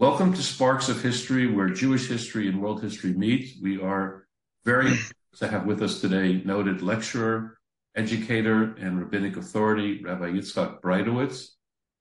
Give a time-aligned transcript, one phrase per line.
[0.00, 3.56] Welcome to Sparks of History, where Jewish history and world history meet.
[3.60, 4.26] We are
[4.64, 7.58] very pleased to have with us today noted lecturer,
[7.94, 11.48] educator, and rabbinic authority, Rabbi Yitzchak Breitowitz.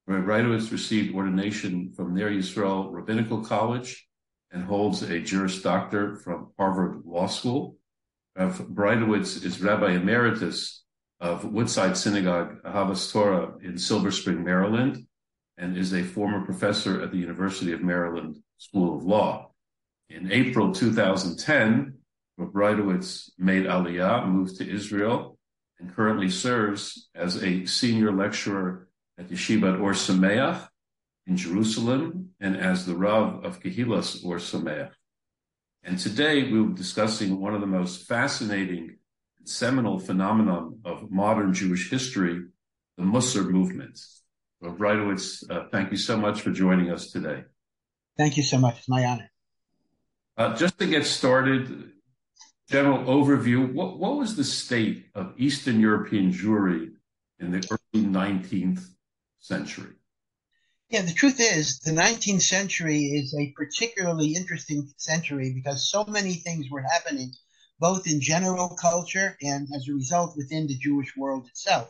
[0.08, 4.08] Rabbi Breitowitz received ordination from Ner Yisrael Rabbinical College
[4.54, 7.76] and holds a Juris Doctor from Harvard Law School.
[8.38, 10.86] Rabbi Breitowitz is Rabbi Emeritus
[11.20, 15.06] of Woodside Synagogue, Ahavas Torah in Silver Spring, Maryland,
[15.60, 19.52] and is a former professor at the University of Maryland School of Law.
[20.10, 21.96] In April 2010,
[22.40, 25.38] Breitowitz made Aliyah, moved to Israel,
[25.80, 30.68] and currently serves as a senior lecturer at Yeshivat Or Sameach
[31.28, 34.92] in Jerusalem and as the Rav of Kehilas Or Sameach.
[35.84, 38.98] And today we will be discussing one of the most fascinating
[39.44, 42.46] seminal phenomenon of modern Jewish history,
[42.98, 44.00] the Musar movement.
[44.62, 47.44] Well, Breitowitz, uh, thank you so much for joining us today.
[48.18, 48.80] Thank you so much.
[48.80, 49.32] It's my honor.
[50.38, 51.92] Uh, just to get started,
[52.70, 56.92] general overview, what, what was the state of Eastern European Jewry
[57.40, 58.86] in the early 19th
[59.40, 59.94] century?
[60.90, 66.34] Yeah, the truth is, the 19th century is a particularly interesting century because so many
[66.34, 67.32] things were happening,
[67.80, 71.90] both in general culture and as a result within the Jewish world itself.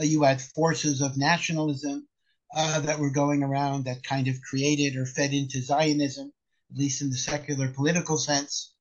[0.00, 2.07] Uh, you had forces of nationalism
[2.54, 6.32] uh, that were going around that kind of created or fed into Zionism,
[6.70, 8.72] at least in the secular political sense.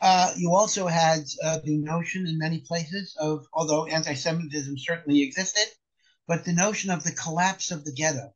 [0.00, 5.22] Uh, you also had uh, the notion in many places of, although anti Semitism certainly
[5.22, 5.66] existed,
[6.26, 8.34] but the notion of the collapse of the ghetto,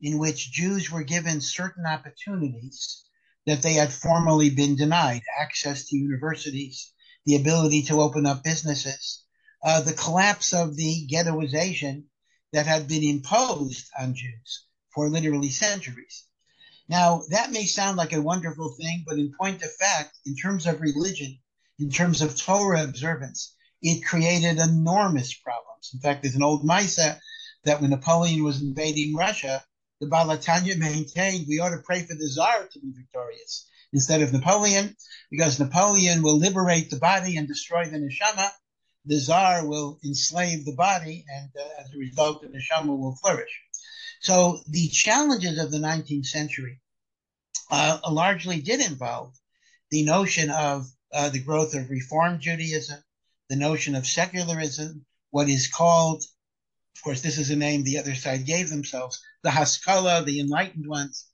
[0.00, 3.04] in which Jews were given certain opportunities
[3.46, 6.92] that they had formerly been denied access to universities,
[7.24, 9.22] the ability to open up businesses,
[9.62, 12.04] uh, the collapse of the ghettoization
[12.52, 16.24] that had been imposed on Jews for literally centuries.
[16.88, 20.66] Now, that may sound like a wonderful thing, but in point of fact, in terms
[20.66, 21.38] of religion,
[21.78, 25.90] in terms of Torah observance, it created enormous problems.
[25.92, 27.18] In fact, there's an old Misa
[27.64, 29.62] that when Napoleon was invading Russia,
[30.00, 34.22] the Baal HaTanya maintained we ought to pray for the Tsar to be victorious instead
[34.22, 34.94] of Napoleon,
[35.30, 38.50] because Napoleon will liberate the body and destroy the neshama,
[39.06, 43.60] the czar will enslave the body, and uh, as a result, the neshama will flourish.
[44.20, 46.80] So the challenges of the 19th century
[47.70, 49.34] uh, largely did involve
[49.90, 53.02] the notion of uh, the growth of Reform Judaism,
[53.48, 56.24] the notion of secularism, what is called,
[56.96, 60.86] of course, this is a name the other side gave themselves, the Haskalah, the enlightened
[60.88, 61.26] ones.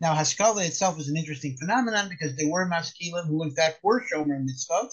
[0.00, 4.02] Now, Haskalah itself is an interesting phenomenon because they were maskilim who, in fact, were
[4.02, 4.92] shomer mitzvot,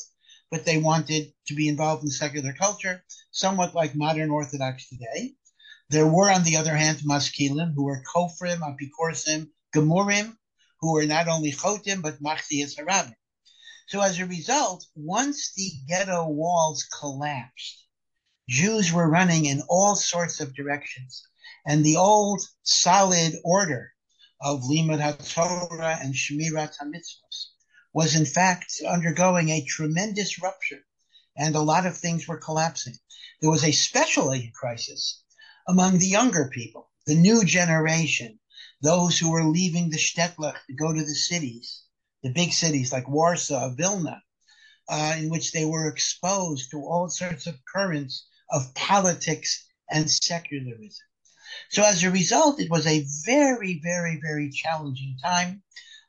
[0.52, 3.02] but they wanted to be involved in secular culture,
[3.32, 5.34] somewhat like modern Orthodox today.
[5.90, 10.36] There were, on the other hand, maskilim who were kofrim, apikorsim, gemurim,
[10.82, 13.16] who were not only chotim but machzias harabim.
[13.88, 17.86] So as a result, once the ghetto walls collapsed,
[18.50, 21.24] Jews were running in all sorts of directions,
[21.66, 23.92] and the old solid order
[24.42, 27.51] of limud haTorah and shmirat hamitzvos
[27.94, 30.86] was in fact undergoing a tremendous rupture
[31.36, 32.96] and a lot of things were collapsing.
[33.42, 35.24] There was a special crisis
[35.68, 38.40] among the younger people, the new generation,
[38.82, 41.84] those who were leaving the shtetl to go to the cities,
[42.24, 44.22] the big cities like Warsaw, Vilna,
[44.90, 51.06] uh, in which they were exposed to all sorts of currents of politics and secularism.
[51.70, 55.64] So as a result, it was a very, very, very challenging time,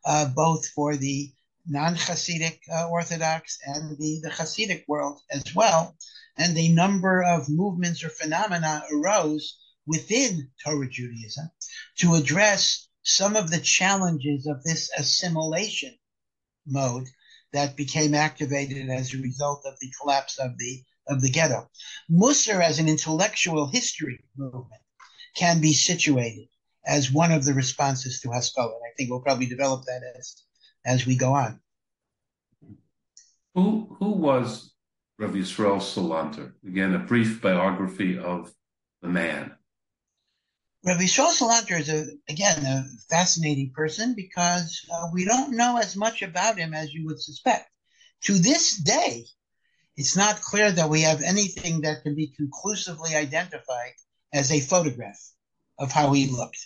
[0.04, 1.32] uh, both for the
[1.66, 5.96] non-Hasidic uh, Orthodox and the, the Hasidic world as well.
[6.36, 11.50] And a number of movements or phenomena arose within Torah Judaism
[11.98, 15.96] to address some of the challenges of this assimilation
[16.66, 17.06] mode
[17.52, 21.68] that became activated as a result of the collapse of the of the ghetto.
[22.10, 24.80] Musar as an intellectual history movement
[25.34, 26.48] can be situated
[26.86, 28.68] as one of the responses to Haskalah.
[28.68, 30.36] And I think we'll probably develop that as
[30.84, 31.60] as we go on.
[33.54, 34.72] Who who was
[35.18, 36.52] Rav Yisrael Salanter?
[36.66, 38.52] Again, a brief biography of
[39.02, 39.52] the man.
[40.84, 45.96] Rav Yisrael Salanter is a again a fascinating person because uh, we don't know as
[45.96, 47.68] much about him as you would suspect.
[48.22, 49.26] To this day,
[49.96, 53.92] it's not clear that we have anything that can be conclusively identified
[54.32, 55.20] as a photograph
[55.78, 56.58] of how he looked.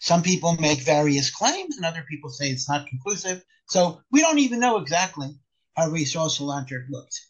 [0.00, 3.42] Some people make various claims, and other people say it's not conclusive.
[3.66, 5.30] So we don't even know exactly
[5.78, 7.20] how Yisrael Salanter looked.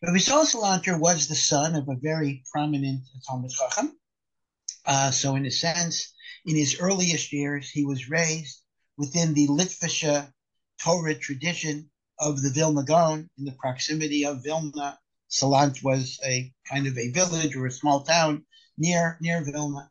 [0.00, 3.94] But Yisrael Salanter was the son of a very prominent Talmid Chacham.
[4.86, 6.10] Uh, so in a sense,
[6.46, 8.62] in his earliest years, he was raised
[8.96, 10.32] within the Litvische
[10.80, 14.98] Torah tradition of the Vilna Gaon in the proximity of Vilna.
[15.30, 18.46] Salant was a kind of a village or a small town
[18.78, 19.90] near near Vilna.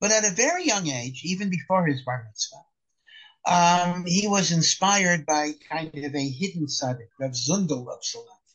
[0.00, 2.64] But at a very young age, even before his bar mitzvah,
[3.46, 8.46] um, he was inspired by kind of a hidden tzaddik, Rav Zundel of Salant,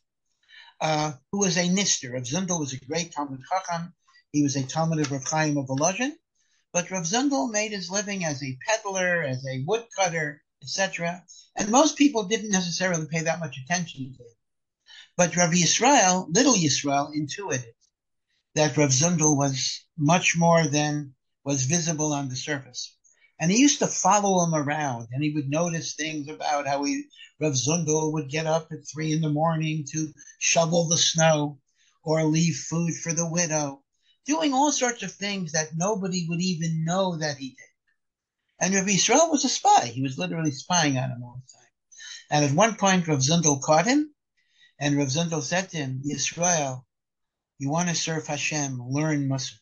[0.82, 2.14] uh, who was a nister.
[2.14, 3.94] Rav Zundel was a great Talmid Chacham.
[4.34, 6.12] He was a Talmid of Rav Chaim of Volozhin.
[6.74, 11.24] But Rav Zundel made his living as a peddler, as a woodcutter, etc.
[11.56, 14.36] And most people didn't necessarily pay that much attention to him.
[15.16, 17.74] But Rav Yisrael, little Yisrael, intuited
[18.56, 21.16] that Rav Zundel was much more than
[21.46, 22.96] was visible on the surface.
[23.42, 27.06] And he used to follow him around and he would notice things about how he,
[27.40, 31.60] Rav Zundel would get up at three in the morning to shovel the snow
[32.04, 33.82] or leave food for the widow,
[34.28, 37.66] doing all sorts of things that nobody would even know that he did.
[38.60, 39.88] And Rav Yisrael was a spy.
[39.88, 41.72] He was literally spying on him all the time.
[42.30, 44.14] And at one point, Rav Zundel caught him,
[44.80, 46.84] and Rav Zundel said to him, Yisrael,
[47.58, 49.61] you want to serve Hashem, learn Musar.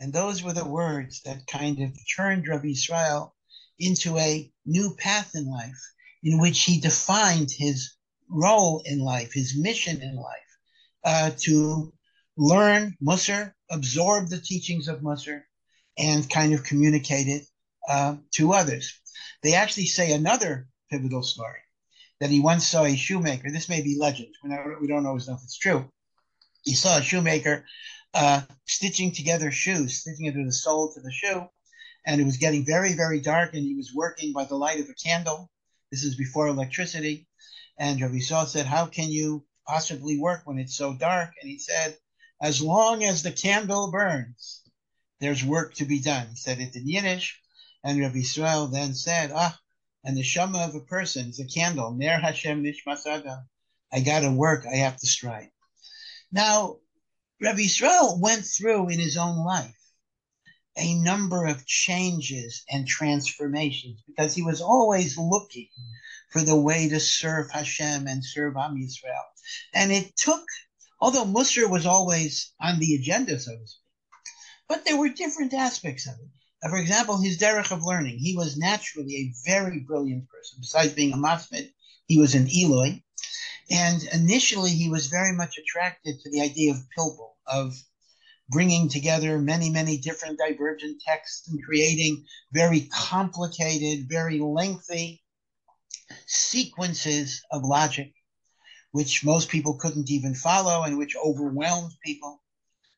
[0.00, 3.34] And those were the words that kind of turned Rabbi Israel
[3.78, 5.80] into a new path in life,
[6.22, 7.94] in which he defined his
[8.28, 10.58] role in life, his mission in life,
[11.04, 11.92] uh, to
[12.36, 15.42] learn Musar, absorb the teachings of Musar,
[15.98, 17.46] and kind of communicate it
[17.88, 19.00] uh, to others.
[19.42, 21.60] They actually say another pivotal story
[22.20, 23.50] that he once saw a shoemaker.
[23.50, 24.34] This may be legend.
[24.80, 25.90] We don't always know if it's true.
[26.62, 27.64] He saw a shoemaker
[28.16, 31.46] uh, stitching together shoes, stitching together the sole to the shoe,
[32.06, 34.88] and it was getting very, very dark, and he was working by the light of
[34.88, 35.50] a candle.
[35.90, 37.28] This is before electricity.
[37.78, 41.32] And Rabbi Yisrael said, How can you possibly work when it's so dark?
[41.42, 41.98] And he said,
[42.40, 44.62] As long as the candle burns,
[45.20, 46.28] there's work to be done.
[46.30, 47.38] He said it in Yiddish.
[47.84, 49.60] And Rabbi Yisrael then said, Ah,
[50.04, 51.92] and the neshama of a person is a candle.
[51.92, 53.46] Ner Hashem nishmas adam.
[53.92, 54.64] I got to work.
[54.64, 55.50] I have to strive.
[56.32, 56.78] Now,
[57.40, 59.76] Rabbi Yisrael went through in his own life
[60.76, 65.68] a number of changes and transformations because he was always looking
[66.30, 69.24] for the way to serve Hashem and serve Am Yisrael.
[69.74, 70.44] And it took,
[71.00, 73.82] although Musar was always on the agenda, so to speak,
[74.68, 76.68] but there were different aspects of it.
[76.68, 78.18] For example, his derech of learning.
[78.18, 80.58] He was naturally a very brilliant person.
[80.60, 81.70] Besides being a masmid,
[82.06, 83.02] he was an ilui.
[83.70, 87.74] And initially, he was very much attracted to the idea of pilpul, of
[88.48, 95.22] bringing together many, many different divergent texts and creating very complicated, very lengthy
[96.26, 98.12] sequences of logic,
[98.92, 102.42] which most people couldn't even follow and which overwhelmed people.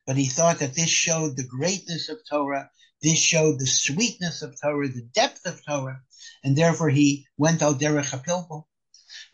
[0.05, 2.69] But he thought that this showed the greatness of Torah
[3.01, 6.01] this showed the sweetness of Torah, the depth of Torah,
[6.43, 8.65] and therefore he went al derech pilpul.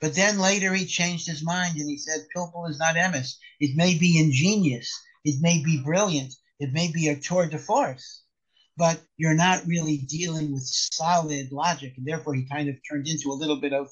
[0.01, 3.35] But then later he changed his mind and he said, Pilpul is not emes.
[3.59, 4.91] It may be ingenious.
[5.23, 6.33] It may be brilliant.
[6.59, 8.21] It may be a tour de force,
[8.77, 11.93] but you're not really dealing with solid logic.
[11.97, 13.89] And therefore he kind of turned into a little bit of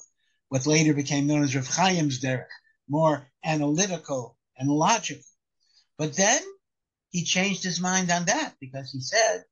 [0.48, 2.46] what later became known as Rav Chaim's derech,
[2.88, 5.24] more analytical and logical.
[5.98, 6.40] But then
[7.10, 9.44] he changed his mind on that because he said,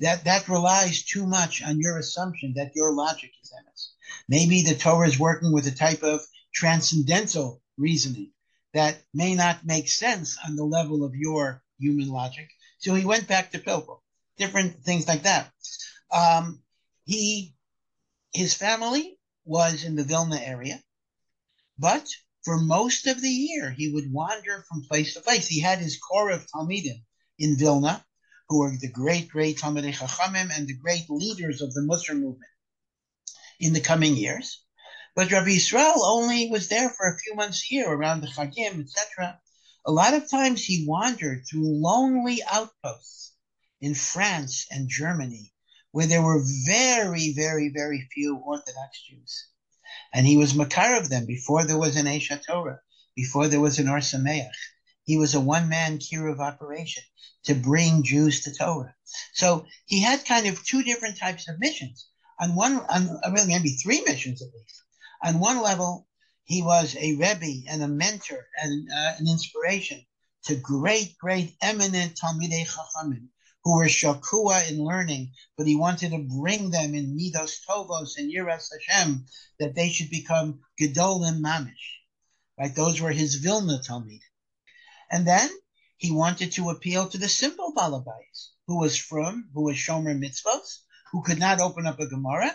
[0.00, 3.88] that that relies too much on your assumption that your logic is emes.
[4.28, 6.20] Maybe the Torah is working with a type of
[6.54, 8.32] transcendental reasoning
[8.74, 12.48] that may not make sense on the level of your human logic.
[12.78, 14.00] So he went back to Pilpul.
[14.36, 15.52] Different things like that.
[16.12, 16.62] Um,
[17.04, 17.54] he,
[18.32, 20.82] his family was in the Vilna area,
[21.78, 22.06] but
[22.44, 25.46] for most of the year he would wander from place to place.
[25.46, 27.02] He had his core of Talmidim
[27.38, 28.04] in Vilna,
[28.48, 32.50] who were the great, great Talmidei Chachamim and the great leaders of the Musar movement
[33.60, 34.62] in the coming years.
[35.14, 38.80] But Rabbi Yisrael only was there for a few months a year around the Chagim,
[38.80, 39.38] etc.
[39.86, 43.32] A lot of times he wandered through lonely outposts
[43.80, 45.52] in France and Germany,
[45.92, 49.48] where there were very, very, very few Orthodox Jews.
[50.12, 52.78] And he was Makar of them before there was an Aish HaTorah,
[53.14, 54.00] before there was an Or.
[55.04, 57.02] He was a one man kiruv operation
[57.44, 58.94] to bring Jews to Torah.
[59.32, 62.09] So he had kind of two different types of missions.
[62.40, 64.82] On one, on really maybe three missions at least.
[65.22, 66.08] On one level,
[66.44, 70.04] he was a rebbe and a mentor and uh, an inspiration
[70.44, 73.28] to great, great, eminent Talmidei Chachamim
[73.62, 78.32] who were shakua in learning, but he wanted to bring them in midos tovos and
[78.32, 79.26] yiras Hashem
[79.58, 81.98] that they should become gedolim mamish.
[82.58, 84.20] Right, those were his Vilna Talmid.
[85.10, 85.50] And then
[85.96, 90.80] he wanted to appeal to the simple Balabais, who was from, who was Shomer Mitzvos,
[91.12, 92.54] who could not open up a Gemara,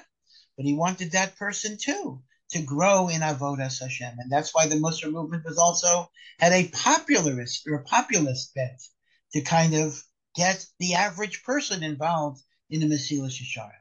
[0.56, 2.22] but he wanted that person too
[2.52, 6.10] to grow in avodas Hashem, and that's why the Musar movement was also
[6.40, 8.82] had a popularist or a populist bent
[9.34, 10.02] to kind of
[10.36, 13.72] get the average person involved in the Mesilas Yesharim.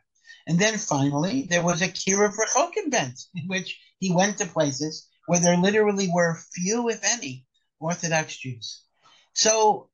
[0.47, 5.09] And then finally, there was a Kiruv Rechokim bent, in which he went to places
[5.26, 7.47] where there literally were few, if any,
[7.81, 8.83] Orthodox Jews.
[9.33, 9.88] So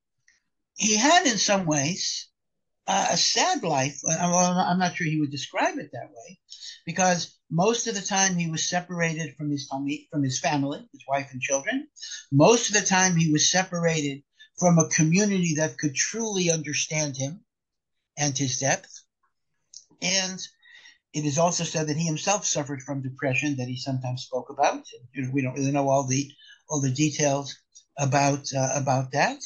[0.77, 2.29] he had, in some ways,
[2.91, 4.01] uh, a sad life.
[4.09, 6.39] I'm not sure he would describe it that way,
[6.85, 9.69] because most of the time he was separated from his
[10.11, 11.87] from his family, his wife and children.
[12.33, 14.23] Most of the time he was separated
[14.59, 17.45] from a community that could truly understand him
[18.19, 19.05] and his depth.
[20.03, 20.39] And
[21.13, 24.83] it is also said that he himself suffered from depression that he sometimes spoke about.
[25.33, 26.29] We don't really know all the
[26.69, 27.55] all the details
[27.97, 29.39] about uh, about that.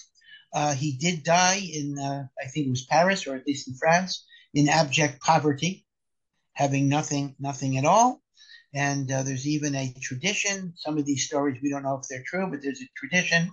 [0.54, 3.74] Uh, he did die in, uh, I think it was Paris or at least in
[3.74, 5.84] France, in abject poverty,
[6.52, 8.22] having nothing, nothing at all.
[8.72, 10.72] And uh, there's even a tradition.
[10.76, 13.50] Some of these stories we don't know if they're true, but there's a tradition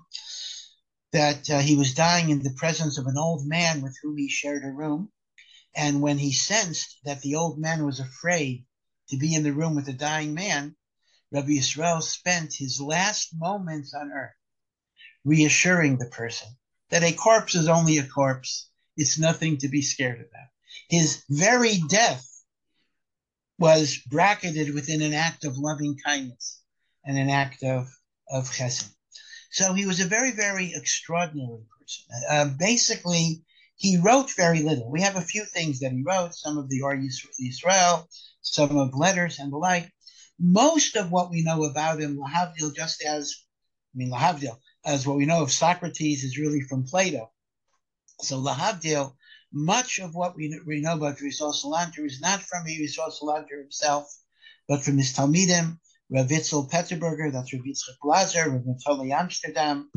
[1.11, 4.29] that uh, he was dying in the presence of an old man with whom he
[4.29, 5.11] shared a room.
[5.75, 8.65] And when he sensed that the old man was afraid
[9.09, 10.75] to be in the room with the dying man,
[11.31, 14.35] Rabbi Yisrael spent his last moments on earth
[15.23, 16.49] reassuring the person
[16.91, 18.69] that a corpse is only a corpse.
[18.97, 20.47] It's nothing to be scared about.
[20.89, 22.27] His very death
[23.57, 26.61] was bracketed within an act of loving kindness
[27.05, 27.87] and an act of,
[28.29, 28.89] of chesed.
[29.51, 32.03] So he was a very, very extraordinary person.
[32.29, 33.43] Uh, basically,
[33.75, 34.91] he wrote very little.
[34.91, 38.05] We have a few things that he wrote, some of the Or Yisrael,
[38.41, 39.91] some of letters and the like.
[40.39, 43.35] Most of what we know about him, Lahavdil, just as,
[43.93, 47.31] I mean, Lahavdil, as what we know of Socrates is really from Plato.
[48.21, 49.13] So Lahavdil,
[49.53, 54.13] much of what we, we know about Yisrael Salanter is not from Yisrael Salanter himself,
[54.67, 55.77] but from his Talmidim,
[56.09, 59.89] Rav Itzel Peterburger, that's Rav Yitzchak Blazer, Rav Amsterdam,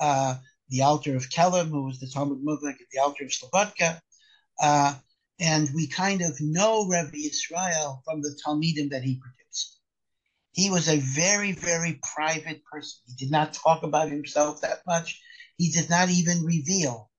[0.00, 0.36] uh,
[0.68, 4.00] the Alter of Kelm, who was the Talmid Muvhak at the Alter of Slobodka.
[4.60, 4.94] Uh,
[5.40, 9.43] and we kind of know Rabbi Israel from the Talmidim that he produced.
[10.54, 13.00] He was a very, very private person.
[13.06, 15.20] He did not talk about himself that much.
[15.56, 17.10] He did not even reveal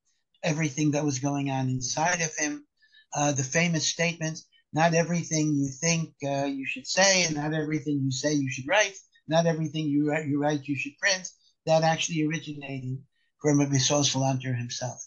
[0.41, 2.65] everything that was going on inside of him.
[3.13, 4.39] Uh, the famous statement,
[4.71, 8.67] not everything you think uh, you should say, and not everything you say you should
[8.67, 8.95] write,
[9.27, 11.29] not everything you write you, write, you should print,
[11.65, 12.97] that actually originated
[13.41, 15.05] from Rabbi Salanter himself.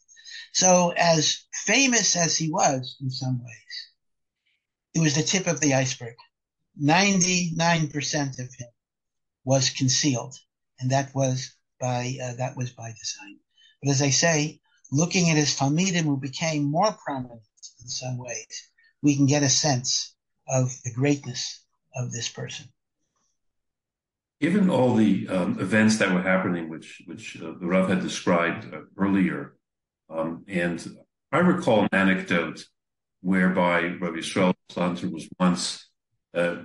[0.53, 3.91] So as famous as he was in some ways,
[4.95, 6.15] it was the tip of the iceberg.
[6.83, 8.69] 99% of him
[9.45, 10.35] was concealed,
[10.79, 13.39] and that was by uh, that was by design.
[13.83, 17.43] But as I say, looking at his Talmidim, who became more prominent
[17.81, 18.71] in some ways,
[19.03, 20.15] we can get a sense
[20.49, 22.67] of the greatness of this person.
[24.41, 28.73] Given all the um, events that were happening, which which uh, the Rav had described
[28.73, 29.57] uh, earlier,
[30.11, 30.97] um, and
[31.33, 32.65] I recall an anecdote
[33.21, 35.88] whereby Rabbi Yisrael Salanter was once
[36.35, 36.57] uh,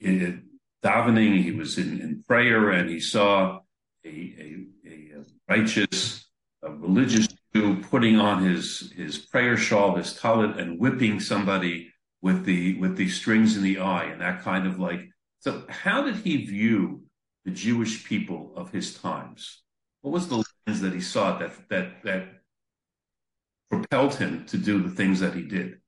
[0.00, 0.44] in
[0.84, 3.60] davening, he was in, in, prayer, and he saw
[4.04, 4.56] a, a,
[4.86, 6.26] a righteous,
[6.62, 12.44] a religious Jew putting on his his prayer shawl, his talit, and whipping somebody with
[12.44, 15.08] the with the strings in the eye, and that kind of like.
[15.40, 17.02] So, how did he view
[17.44, 19.62] the Jewish people of his times?
[20.00, 22.28] What was the lens that he saw that that that
[23.70, 25.81] propelled him to do the things that he did?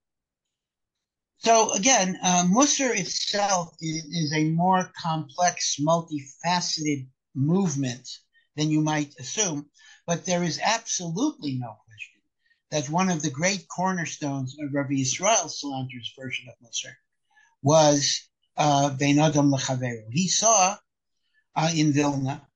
[1.38, 8.08] So again, uh, Musar itself is, is, a more complex, multifaceted movement
[8.56, 9.68] than you might assume,
[10.06, 12.22] but there is absolutely no question
[12.70, 16.94] that one of the great cornerstones of Rabbi Israel Salanter's version of Musar
[17.62, 20.06] was uh, Ben Adam Lechaveru.
[20.10, 20.76] He saw
[21.56, 22.46] uh, in Vilna,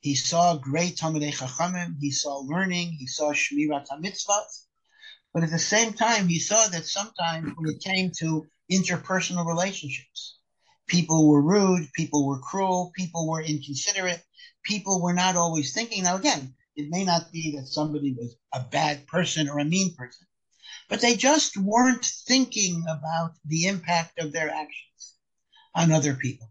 [0.00, 4.46] he saw great Talmidei Chachamim, he saw learning, he saw Shmirat HaMitzvot,
[5.32, 10.38] but at the same time, he saw that sometimes when it came to interpersonal relationships,
[10.86, 14.22] people were rude, people were cruel, people were inconsiderate,
[14.64, 16.02] people were not always thinking.
[16.02, 19.94] Now, again, it may not be that somebody was a bad person or a mean
[19.94, 20.26] person,
[20.88, 25.14] but they just weren't thinking about the impact of their actions
[25.74, 26.50] on other people.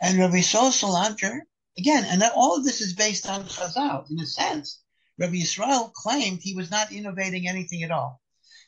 [0.00, 1.40] And Rabbi Sol Salanter,
[1.78, 4.83] again, and all of this is based on Chazal, in a sense,
[5.18, 8.20] Rabbi Israel claimed he was not innovating anything at all.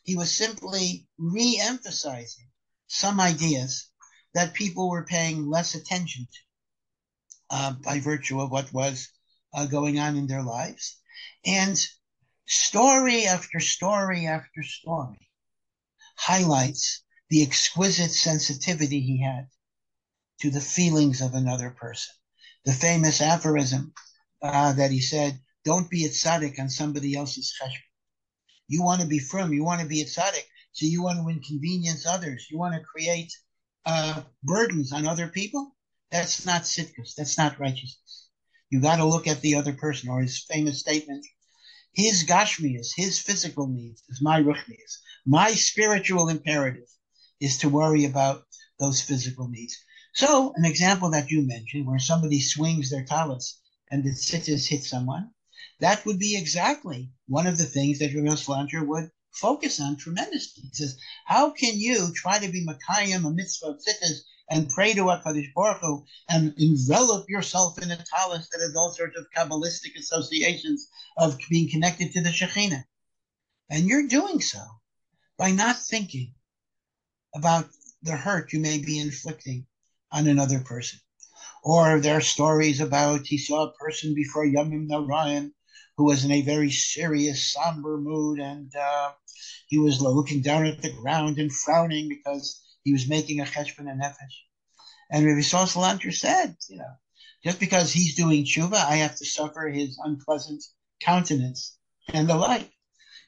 [0.04, 2.48] He was simply re-emphasizing
[2.86, 3.88] some ideas
[4.34, 6.38] that people were paying less attention to
[7.50, 9.08] uh, by virtue of what was
[9.54, 10.98] uh, going on in their lives.
[11.44, 11.76] And
[12.46, 15.28] story after story after story
[16.16, 19.48] highlights the exquisite sensitivity he had
[20.40, 22.14] to the feelings of another person.
[22.64, 23.92] The famous aphorism
[24.42, 27.90] uh, that he said, don't be a tzaddik on somebody else's cheshbon.
[28.68, 29.52] You want to be firm.
[29.52, 30.46] You want to be a tzaddik.
[30.70, 32.46] So you want to inconvenience others.
[32.50, 33.32] You want to create
[33.84, 35.76] uh, burdens on other people.
[36.12, 37.16] That's not tzidkus.
[37.16, 38.28] That's not righteousness.
[38.70, 41.26] You got to look at the other person or his famous statement.
[41.92, 44.98] His gashmias, his physical needs is my ruchnias.
[45.24, 46.90] My spiritual imperative
[47.40, 48.44] is to worry about
[48.78, 49.76] those physical needs.
[50.14, 54.84] So an example that you mentioned where somebody swings their talents and the tzitzis hit
[54.84, 55.30] someone,
[55.80, 60.64] that would be exactly one of the things that Rabbi Salanter would focus on tremendously.
[60.64, 64.94] He says, how can you try to be Makayim, a mitzvah of tzitzis, and pray
[64.94, 69.26] to HaKadosh Baruch Hu and envelop yourself in a talus that has all sorts of
[69.36, 72.84] Kabbalistic associations of being connected to the Shekhinah.
[73.68, 74.60] And you're doing so
[75.36, 76.34] by not thinking
[77.34, 77.68] about
[78.02, 79.66] the hurt you may be inflicting
[80.12, 81.00] on another person.
[81.64, 85.50] Or there are stories about he saw a person before Yamim Noraim
[85.96, 89.12] who was in a very serious, somber mood, and uh,
[89.66, 93.90] he was looking down at the ground and frowning because he was making a cheshbon
[93.90, 94.36] and nefesh.
[95.10, 96.94] And Rabbi Saul Salanter said, you know,
[97.44, 100.62] just because he's doing tshuva, I have to suffer his unpleasant
[101.00, 101.78] countenance
[102.12, 102.70] and the like.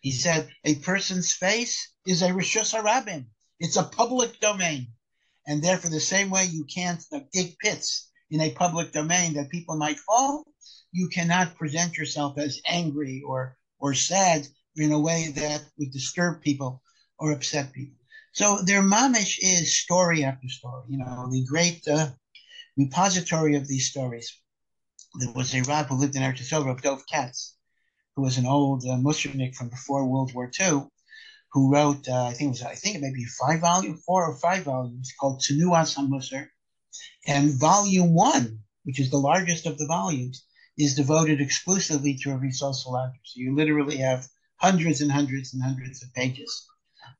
[0.00, 3.26] He said, a person's face is a rishus harabim.
[3.58, 4.88] It's a public domain.
[5.46, 9.76] And therefore, the same way you can't dig pits in a public domain that people
[9.76, 10.44] might fall,
[10.92, 16.42] you cannot present yourself as angry or or sad in a way that would disturb
[16.42, 16.82] people
[17.18, 17.96] or upset people.
[18.32, 20.84] So their mamish is story after story.
[20.88, 22.10] You know, the great uh,
[22.76, 24.36] repository of these stories.
[25.18, 27.56] There was a rabbi who lived in Eretz Yisrael, Dov Katz,
[28.14, 28.98] who was an old uh,
[29.52, 30.82] from before World War II,
[31.52, 34.64] who wrote, uh, I think it was, I think maybe five volumes, four or five
[34.64, 36.48] volumes, called Tnuas HaMussar.
[37.26, 40.44] And volume one, which is the largest of the volumes,
[40.76, 46.02] is devoted exclusively to a resource So you literally have hundreds and hundreds and hundreds
[46.02, 46.66] of pages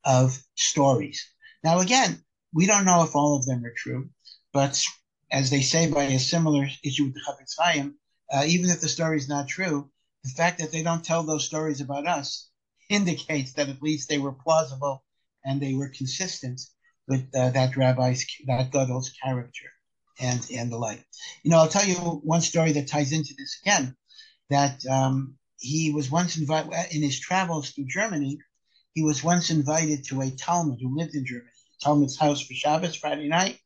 [0.03, 1.25] of stories.
[1.63, 4.09] Now, again, we don't know if all of them are true,
[4.53, 4.81] but
[5.29, 7.95] as they say by a similar issue with the Chafetz Chaim,
[8.31, 9.91] uh, even if the story is not true,
[10.23, 12.49] the fact that they don't tell those stories about us
[12.89, 15.03] indicates that at least they were plausible
[15.45, 16.61] and they were consistent
[17.09, 19.65] with uh, that rabbi's, that Gadol's character
[20.19, 21.03] and and the like.
[21.43, 23.95] You know, I'll tell you one story that ties into this again.
[24.49, 28.39] That um, he was once invited in his travels through Germany.
[28.93, 31.49] He was once invited to a Talmid who lived in Germany.
[31.83, 33.59] Talmid's house for Shabbos Friday night,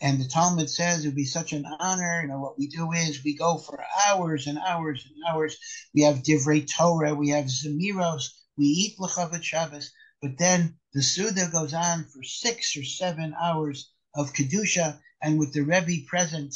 [0.00, 2.20] and the Talmid says it would be such an honor.
[2.22, 5.56] You know, what we do is we go for hours and hours and hours.
[5.94, 8.24] We have Divrei Torah, we have Zemiros,
[8.58, 13.90] we eat Lechavot Shabbos, but then the Suda goes on for six or seven hours
[14.14, 16.54] of Kedusha, and with the Rebbe present,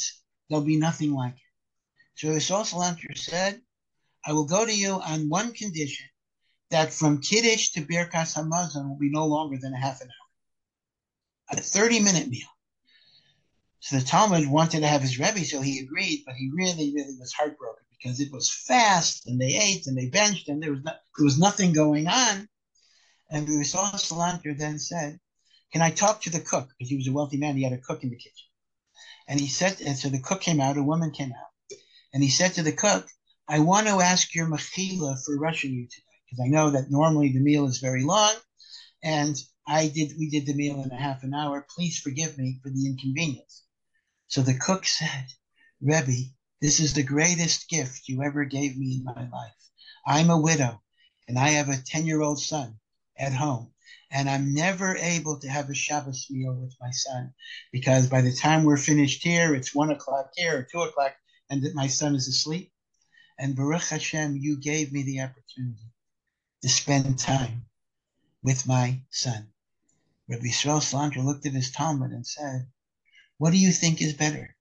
[0.49, 1.39] there'll be nothing like it.
[2.15, 3.61] So Yisrael Salanter said,
[4.25, 6.07] I will go to you on one condition,
[6.69, 11.57] that from Kiddush to Birkas Hamazon will be no longer than a half an hour.
[11.57, 12.47] A 30 minute meal.
[13.79, 17.15] So the Talmid wanted to have his Rebbe, so he agreed, but he really, really
[17.19, 20.83] was heartbroken because it was fast and they ate and they benched and there was,
[20.83, 22.47] no, there was nothing going on.
[23.33, 25.19] And Yisrael Salanter then said,
[25.71, 26.69] can I talk to the cook?
[26.77, 27.57] Because he was a wealthy man.
[27.57, 28.47] He had a cook in the kitchen.
[29.27, 31.77] And he said, and so the cook came out, a woman came out,
[32.13, 33.07] and he said to the cook,
[33.47, 37.31] I want to ask your mechila for rushing you tonight, because I know that normally
[37.31, 38.35] the meal is very long,
[39.01, 41.65] and I did, we did the meal in a half an hour.
[41.75, 43.63] Please forgive me for the inconvenience.
[44.27, 45.25] So the cook said,
[45.81, 46.29] Rebbe,
[46.61, 49.55] this is the greatest gift you ever gave me in my life.
[50.05, 50.83] I'm a widow,
[51.27, 52.77] and I have a 10 year old son
[53.17, 53.73] at home
[54.13, 57.33] and I'm never able to have a Shabbos meal with my son
[57.71, 61.13] because by the time we're finished here, it's one o'clock here or two o'clock,
[61.49, 62.71] and my son is asleep.
[63.39, 65.89] And Baruch Hashem, you gave me the opportunity
[66.61, 67.65] to spend time
[68.43, 69.47] with my son.
[70.29, 72.67] Rabbi Yisrael Salanter looked at his Talmid and said,
[73.39, 74.55] What do you think is better?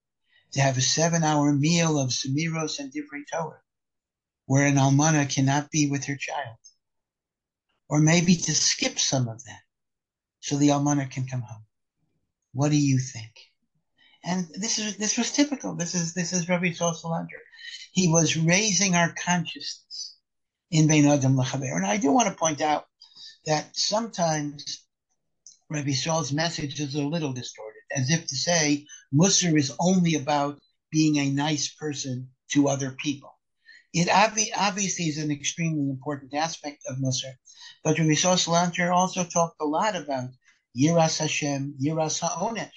[0.52, 3.60] To have a seven hour meal of Zemiros and Divrei Torah,
[4.46, 6.56] where an almana cannot be with her child,
[7.92, 9.60] or maybe to skip some of that
[10.40, 11.62] so the almana can come home.
[12.54, 13.32] What do you think?
[14.24, 15.76] And this is this was typical.
[15.76, 16.96] This is this is Rabbi Saul
[17.92, 20.16] He was raising our consciousness
[20.70, 21.76] in Bein Adam Lachaber.
[21.76, 22.86] And I do want to point out
[23.44, 24.86] that sometimes
[25.68, 30.58] Rabbi Saul's message is a little distorted, as if to say Musar is only about
[30.90, 33.31] being a nice person to other people.
[33.94, 37.36] It obviously is an extremely important aspect of Musar,
[37.84, 40.30] but Rabbi Salanter also talked a lot about
[40.74, 42.70] Yiras Hashem, Yiras Ha'onesh,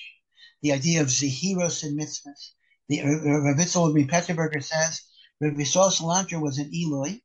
[0.62, 2.52] the idea of Zehiros and mitzvahs.
[2.90, 5.04] The uh, uh, Rav Itzel Peterburger says
[5.40, 7.22] Rav Yisrael Salanter was an ilui,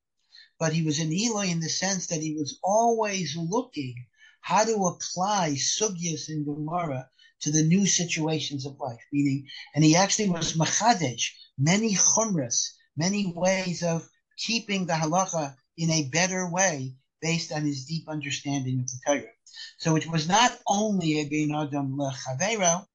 [0.61, 4.07] but he was an ilui in the sense that he was always looking
[4.41, 9.03] how to apply sugyas in Gemara to the new situations of life.
[9.13, 15.91] Meaning, and he actually was machadesh, many chumras, many ways of keeping the halacha in
[15.91, 19.33] a better way based on his deep understanding of the Torah.
[19.79, 22.87] So it was not only a bein adam lechavero,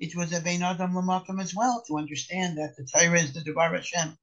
[0.00, 3.42] it was a bein adam lemakom as well to understand that the Torah is the
[3.42, 4.16] Devar Hashem,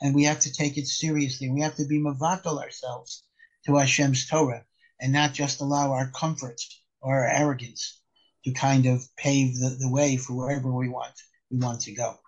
[0.00, 1.48] and we have to take it seriously.
[1.48, 3.24] We have to be mavatal ourselves
[3.64, 4.64] to Hashem's Torah
[5.00, 6.60] and not just allow our comfort
[7.00, 8.00] or our arrogance
[8.44, 11.14] to kind of pave the, the way for wherever we want
[11.50, 12.18] we want to go.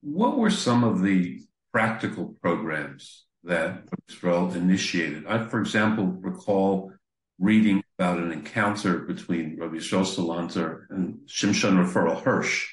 [0.00, 1.40] What were some of the
[1.72, 5.26] practical programs that Israel initiated?
[5.26, 6.92] I, for example, recall
[7.38, 12.66] reading about an encounter between Rabbi Yisrael Salanter and Shimshon Raphael Hirsch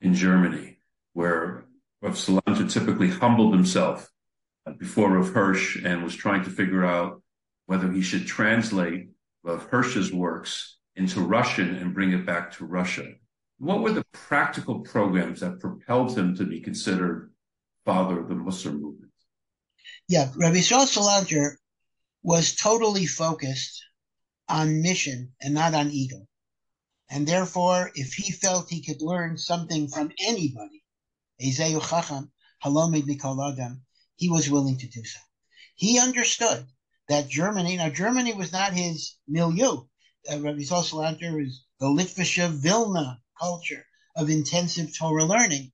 [0.00, 0.78] in Germany,
[1.12, 1.64] where
[2.02, 4.10] Rav Salanter typically humbled himself
[4.78, 7.22] before Rav Hirsch and was trying to figure out
[7.66, 9.10] whether he should translate
[9.42, 13.12] Rav Hirsch's works into Russian and bring it back to Russia.
[13.60, 17.30] What were the practical programs that propelled him to be considered
[17.84, 19.12] father of the Musar movement?
[20.08, 21.56] Yeah, Rabbi Yisrael Salanter
[22.22, 23.84] was totally focused
[24.48, 26.26] on mission and not on ego.
[27.10, 30.82] And therefore, if he felt he could learn something from anybody,
[31.36, 31.62] he
[34.30, 35.20] was willing to do so.
[35.74, 36.66] He understood
[37.10, 39.84] that Germany, now Germany was not his milieu.
[40.32, 43.84] Uh, Rabbi Salanter is the Litvische Vilna culture
[44.16, 45.72] of intensive Torah learning.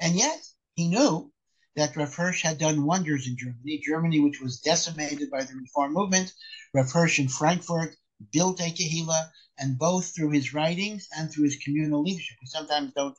[0.00, 0.40] And yet,
[0.74, 1.32] he knew
[1.76, 5.92] that Rav Hirsch had done wonders in Germany, Germany which was decimated by the Reform
[5.92, 6.32] movement.
[6.74, 7.96] Rav Hirsch in Frankfurt
[8.32, 12.36] built a Kehila, and both through his writings and through his communal leadership.
[12.40, 13.16] We sometimes don't,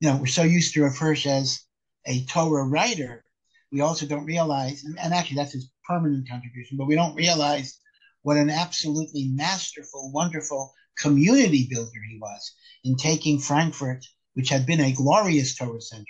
[0.00, 1.60] you know, we're so used to Rav Hirsch as
[2.06, 3.24] a Torah writer,
[3.72, 7.78] we also don't realize, and, and actually that's his permanent contribution, but we don't realize
[8.22, 12.52] what an absolutely masterful, wonderful community builder he was
[12.84, 16.04] in taking Frankfurt, which had been a glorious Torah center,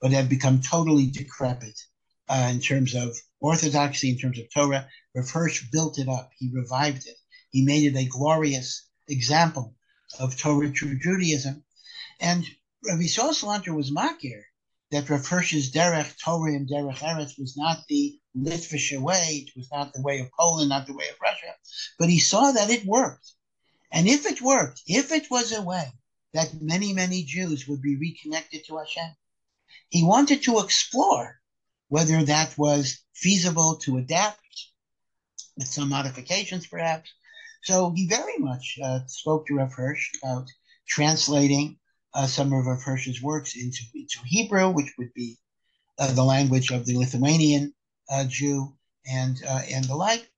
[0.00, 1.78] but had become totally decrepit
[2.28, 4.86] uh, in terms of orthodoxy, in terms of Torah.
[5.14, 6.30] Rav Hirsch built it up.
[6.38, 7.16] He revived it.
[7.50, 9.74] He made it a glorious example
[10.18, 11.64] of Torah true Judaism.
[12.20, 12.44] And
[12.84, 14.42] Rabbi Yisrael Salanter was makir
[14.90, 19.68] that Rav Hirsch's Derech Torah and Derech Eretz was not the Litvish way, it was
[19.72, 21.54] not the way of Poland, not the way of Russia,
[21.98, 23.32] but he saw that it worked.
[23.90, 25.92] And if it worked, if it was a way
[26.32, 29.16] that many, many Jews would be reconnected to Hashem,
[29.88, 31.40] he wanted to explore
[31.88, 34.40] whether that was feasible to adapt
[35.56, 37.10] with some modifications, perhaps.
[37.62, 40.48] So he very much uh, spoke to Rav Hirsch about
[40.86, 41.78] translating
[42.14, 45.38] uh, some of Rav Hirsch's works into, into Hebrew, which would be
[45.98, 47.74] uh, the language of the Lithuanian
[48.10, 48.76] uh, Jew
[49.08, 50.30] and uh, and the like.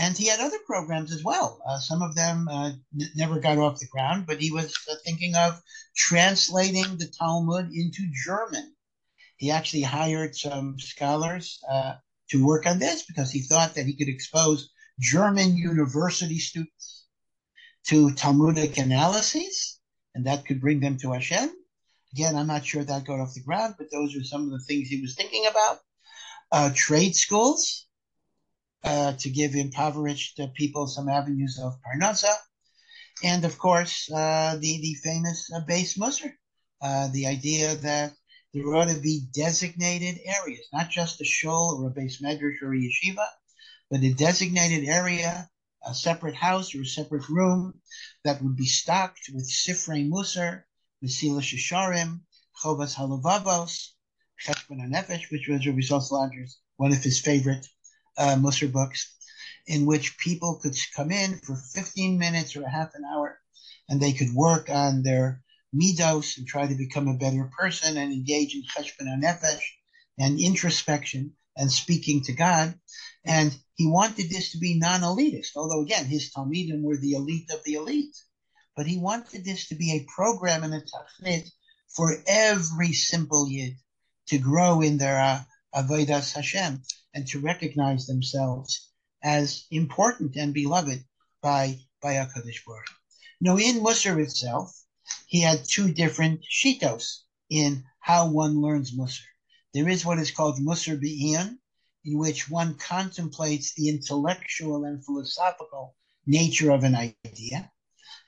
[0.00, 1.60] And he had other programs as well.
[1.68, 5.34] Uh, some of them uh, n- never got off the ground, but he was thinking
[5.36, 5.60] of
[5.94, 8.74] translating the Talmud into German.
[9.36, 11.60] He actually hired some scholars
[12.30, 17.04] to work on this because he thought that he could expose German university students
[17.88, 19.80] to Talmudic analyses
[20.14, 21.50] and that could bring them to Hashem.
[22.14, 24.64] Again, I'm not sure that got off the ground, but those are some of the
[24.66, 25.78] things he was thinking about.
[26.50, 27.86] Uh, trade schools
[28.84, 32.34] uh, to give impoverished people some avenues of parnasa,
[33.22, 36.32] and of course uh, the the famous uh, beis musar,
[37.12, 38.12] the idea that
[38.52, 42.74] there ought to be designated areas, not just a shul or a beis medrash or
[42.74, 43.26] a yeshiva,
[43.90, 45.48] but a designated area
[45.82, 47.80] a separate house or a separate room
[48.24, 50.64] that would be stocked with Sifrei Musar,
[51.02, 52.20] Mesilas Yesharim,
[52.62, 53.92] Chovas Halavavos,
[54.44, 57.66] Cheshbon HaNefesh, which was Rabbi Salanter's one of his favorite
[58.20, 59.16] uh, Musar books,
[59.66, 63.40] in which people could come in for 15 minutes or a half an hour,
[63.88, 65.42] and they could work on their
[65.74, 69.62] midos and try to become a better person and engage in Cheshbon HaNefesh
[70.18, 72.78] and introspection and speaking to God.
[73.24, 77.64] And he wanted this to be non-elitist, although again, his Talmidim were the elite of
[77.64, 78.16] the elite.
[78.76, 81.50] But he wanted this to be a program and a tachnit
[81.88, 83.76] for every simple yid
[84.28, 85.42] to grow in their uh,
[85.74, 86.82] avodas Hashem
[87.14, 88.90] and to recognize themselves
[89.22, 91.04] as important and beloved
[91.42, 92.86] by by Hakadosh Baruch.
[93.40, 94.74] Now, in Musar itself,
[95.26, 99.26] he had two different shitos in how one learns Musar.
[99.74, 101.58] There is what is called Musar Be'iyun,
[102.04, 105.94] in which one contemplates the intellectual and philosophical
[106.26, 107.70] nature of an idea,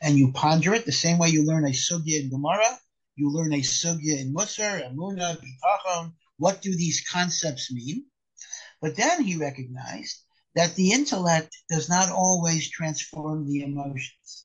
[0.01, 2.79] and you ponder it the same way you learn a sugya in Gemara,
[3.17, 6.13] you learn a sugya in Musar, Amuna, Bitachon.
[6.39, 8.07] What do these concepts mean?
[8.83, 10.19] But then he recognized
[10.57, 14.45] that the intellect does not always transform the emotions.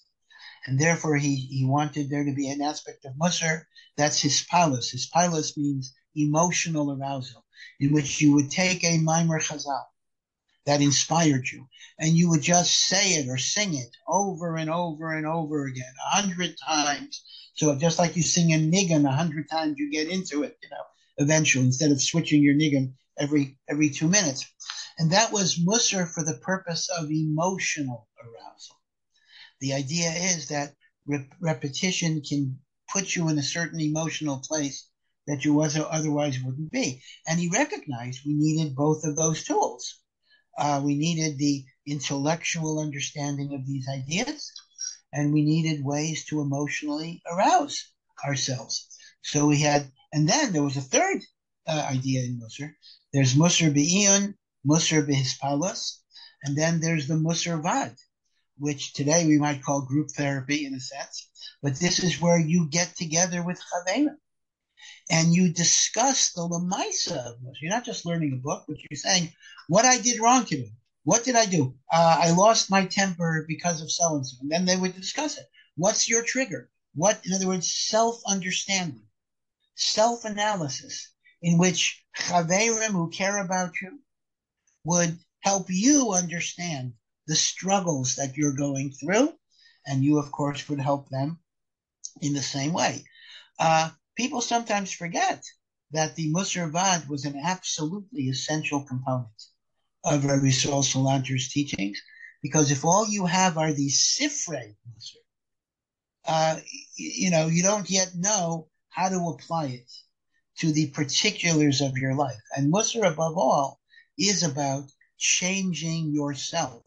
[0.67, 3.63] And therefore, he, he wanted there to be an aspect of Musar
[3.97, 4.91] that's hispalos.
[4.91, 7.45] His palace means emotional arousal,
[7.79, 9.85] in which you would take a Maimer Chazal
[10.67, 15.13] that inspired you, and you would just say it or sing it over and over
[15.13, 17.23] and over again, a hundred times.
[17.55, 20.69] So just like you sing a nigun a hundred times, you get into it, you
[20.69, 20.83] know,
[21.17, 24.45] eventually, instead of switching your nigun every every two minutes.
[24.97, 28.75] And that was Musar for the purpose of emotional arousal.
[29.59, 30.73] The idea is that
[31.05, 32.59] rep- repetition can
[32.91, 34.89] put you in a certain emotional place
[35.27, 37.01] that you otherwise wouldn't be.
[37.27, 39.99] And he recognized we needed both of those tools.
[40.57, 44.51] Uh, we needed the intellectual understanding of these ideas,
[45.13, 47.91] and we needed ways to emotionally arouse
[48.25, 48.87] ourselves.
[49.21, 51.21] So we had, and then there was a third
[51.67, 52.71] uh, idea in Musar.
[53.17, 56.01] There's Musar Be'iyun, Musar Be'hispalos,
[56.43, 57.95] and then there's the Musar Vad,
[58.59, 61.27] which today we might call group therapy in a sense.
[61.63, 64.17] But this is where you get together with Chavena
[65.09, 67.55] and you discuss the Lamaisa of Musar.
[67.59, 69.33] You're not just learning a book, but you're saying,
[69.67, 70.69] what I did wrong to today.
[71.03, 71.73] What did I do?
[71.91, 74.37] Uh, I lost my temper because of so and so.
[74.41, 75.47] And then they would discuss it.
[75.75, 76.69] What's your trigger?
[76.93, 79.07] What, in other words, self understanding,
[79.73, 81.09] self analysis,
[81.41, 83.99] in which Chaverim who care about you
[84.83, 86.93] would help you understand
[87.27, 89.33] the struggles that you're going through.
[89.85, 91.39] And you, of course, would help them
[92.21, 93.03] in the same way.
[93.59, 95.43] Uh, people sometimes forget
[95.91, 99.43] that the Musar Vad was an absolutely essential component
[100.03, 102.01] of Rabbi Saul Salanter's teachings,
[102.41, 105.23] because if all you have are these Sifrei Musar,
[106.25, 106.59] uh,
[106.97, 109.89] you know, you don't yet know how to apply it
[110.59, 112.41] to the particulars of your life.
[112.55, 113.79] And Musar, above all,
[114.17, 116.83] is about changing yourself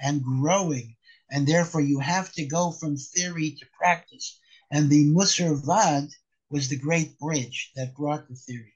[0.00, 0.96] and growing.
[1.30, 4.38] And therefore, you have to go from theory to practice.
[4.70, 6.08] And the Musar Vad
[6.50, 8.74] was the great bridge that brought the theory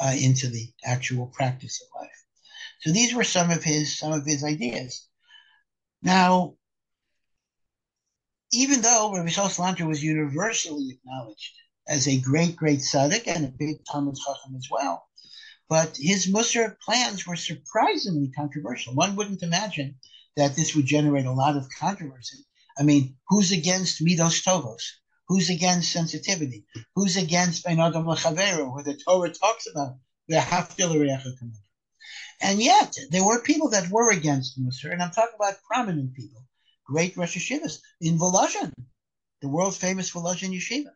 [0.00, 2.24] uh, into the actual practice of life.
[2.80, 5.06] So these were some of his some of his ideas.
[6.02, 6.56] Now,
[8.52, 11.56] even though Rabbi Salanter was universally acknowledged
[11.86, 15.06] as a great, great tzaddik and a big Talmid Chacham as well,
[15.68, 18.94] but his Musar plans were surprisingly controversial.
[18.94, 19.96] One wouldn't imagine
[20.36, 22.38] that this would generate a lot of controversy.
[22.78, 24.82] I mean, who's against Midos Tovos?
[25.28, 26.66] Who's against sensitivity?
[26.94, 29.96] Who's against Ben Adam L'Chaveru, where the Torah talks about
[30.28, 30.38] the
[32.40, 36.46] And yet, there were people that were against Musar, and I'm talking about prominent people,
[36.86, 38.72] great Rosh Yeshivas in Volozhin,
[39.40, 40.90] the world famous Volozhin Yeshiva.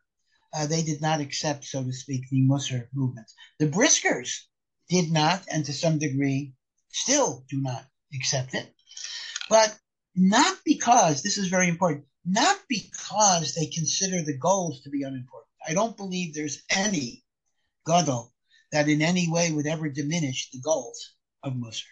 [0.54, 3.30] Uh, they did not accept, so to speak, the Musar movement.
[3.58, 4.44] The Briskers
[4.88, 6.54] did not, and to some degree,
[6.90, 7.84] still do not
[8.14, 8.74] accept it.
[9.50, 9.78] But
[10.14, 15.52] not because, this is very important, not because they consider the goals to be unimportant.
[15.66, 17.24] I don't believe there's any
[17.87, 18.32] gadol
[18.72, 21.84] that in any way would ever diminish the goals of Musar.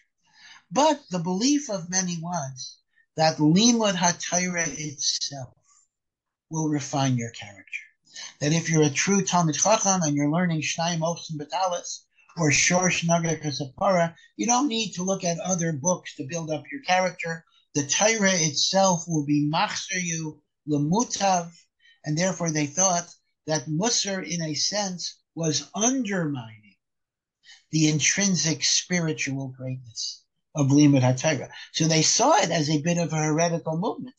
[0.71, 2.79] But the belief of many was
[3.17, 5.55] that limud hatayra itself
[6.51, 7.86] will refine your character.
[8.41, 12.05] That if you're a true Talmid Chacham and you're learning Shnai Mosim Batalis
[12.37, 16.65] or Shorsh Nagar Kasapara, you don't need to look at other books to build up
[16.71, 17.45] your character
[17.77, 21.53] the Torah itself will be machzer you lemutav,
[22.07, 23.07] and therefore they thought
[23.47, 26.77] that Musar, in a sense, was undermining
[27.71, 30.23] the intrinsic spiritual greatness
[30.55, 31.51] of Limud HaTorah.
[31.73, 34.17] So they saw it as a bit of a heretical movement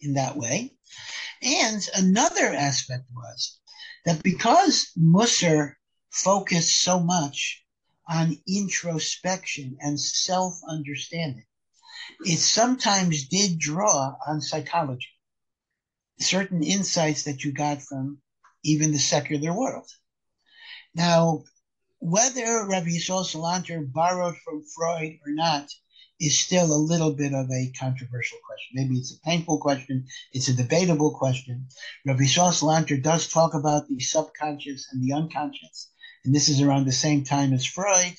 [0.00, 0.72] in that way.
[1.42, 3.58] And another aspect was
[4.04, 5.76] that because Musar
[6.10, 7.64] focused so much
[8.08, 11.46] on introspection and self understanding,
[12.20, 15.08] it sometimes did draw on psychology,
[16.20, 18.22] certain insights that you got from
[18.62, 19.90] even the secular world.
[20.94, 21.44] Now,
[21.98, 25.70] whether Rabbi Yisrael Salanter borrowed from Freud or not
[26.18, 28.72] is still a little bit of a controversial question.
[28.74, 30.06] Maybe it's a painful question.
[30.32, 31.68] It's a debatable question.
[32.06, 35.90] Rabbi Salanter does talk about the subconscious and the unconscious.
[36.24, 38.14] And this is around the same time as Freud.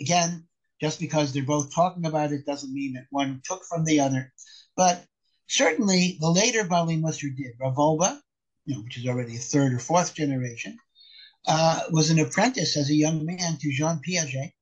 [0.00, 0.46] Again,
[0.80, 4.32] just because they're both talking about it doesn't mean that one took from the other.
[4.76, 5.04] But
[5.46, 7.54] certainly the later Bali Musar did.
[7.58, 8.20] Rav Wolbe,
[8.66, 10.76] you know, which is already a third or fourth generation,
[11.46, 14.52] uh, was an apprentice as a young man to Jean Piaget,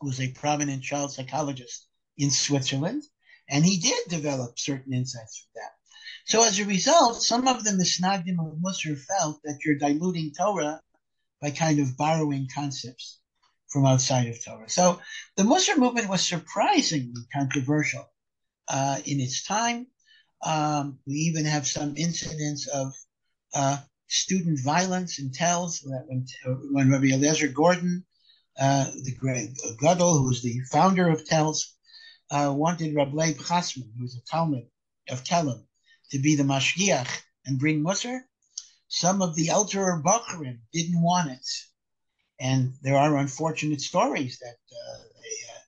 [0.00, 1.85] who was a prominent child psychologist
[2.18, 3.02] in Switzerland.
[3.48, 5.72] And he did develop certain insights from that.
[6.26, 10.80] So as a result, some of the Misnagdim of Musar felt that you're diluting Torah
[11.40, 13.20] by kind of borrowing concepts
[13.68, 14.68] from outside of Torah.
[14.68, 15.00] So
[15.36, 18.10] the Musar movement was surprisingly controversial
[18.68, 19.86] uh, in its time.
[20.42, 22.92] Um, we even have some incidents of
[23.54, 26.26] uh, student violence and Telz when,
[26.72, 28.04] when Rabbi Eliezer Gordon,
[28.58, 29.50] uh, the great
[29.80, 31.75] Gadol, who was the founder of Telz,
[32.30, 34.66] uh, wanted Rabbi Leib Chasman, who was a Talmid
[35.10, 35.64] of Kelm,
[36.10, 37.08] to be the Mashgiach
[37.44, 38.20] and bring Musar.
[38.88, 41.46] Some of the elder Bachurim didn't want it.
[42.38, 45.60] And there are unfortunate stories that uh, they, uh,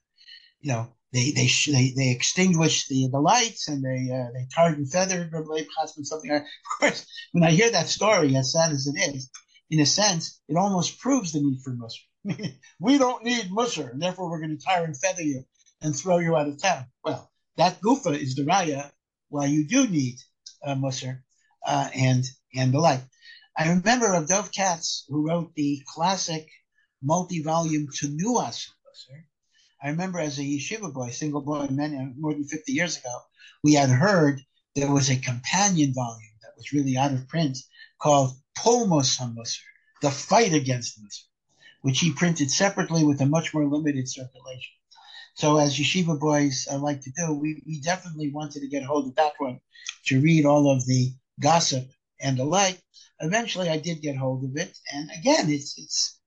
[0.61, 4.77] you know, they they they, they extinguished the, the lights and they uh, they tarred
[4.77, 6.31] and feathered Rabbi Chasman, something.
[6.31, 6.43] Of
[6.79, 9.31] course, when I hear that story, as sad as it is,
[9.71, 12.53] in a sense, it almost proves the need for Musar.
[12.79, 15.43] we don't need Musar, and therefore we're going to tar and feather you
[15.81, 16.85] and throw you out of town.
[17.03, 18.91] Well, that gufa is the raya
[19.29, 20.17] why you do need
[20.63, 21.21] uh, Musar
[21.65, 23.01] uh, and and the like.
[23.57, 26.47] I remember of Dov Katz, who wrote the classic
[27.01, 29.23] multi-volume Tenuas Musar,
[29.81, 33.17] I remember as a yeshiva boy, single boy, many, more than 50 years ago,
[33.63, 34.41] we had heard
[34.75, 37.57] there was a companion volume that was really out of print
[37.97, 39.61] called Polmos HaMusar,
[40.01, 41.23] The Fight Against Musar,
[41.81, 44.73] which he printed separately with a much more limited circulation.
[45.39, 49.07] So as yeshiva boys uh, like to do, we, we definitely wanted to get hold
[49.07, 49.61] of that one
[50.07, 51.85] to read all of the gossip
[52.19, 52.77] and the like.
[53.21, 54.77] Eventually I did get hold of it.
[54.93, 56.19] And again, it's, it's,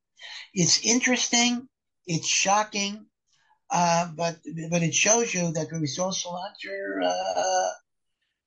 [0.55, 1.69] it's interesting.
[2.07, 3.05] It's shocking.
[3.71, 4.39] Uh, but
[4.71, 7.71] but it shows you that Saul Salanter, uh,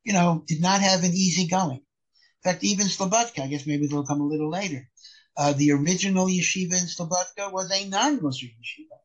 [0.04, 1.78] you know, did not have an easy going.
[1.78, 4.90] In fact, even Slobodka, I guess maybe it'll come a little later.
[5.38, 8.98] Uh, the original yeshiva in Slobodka was a non-Musar yeshiva,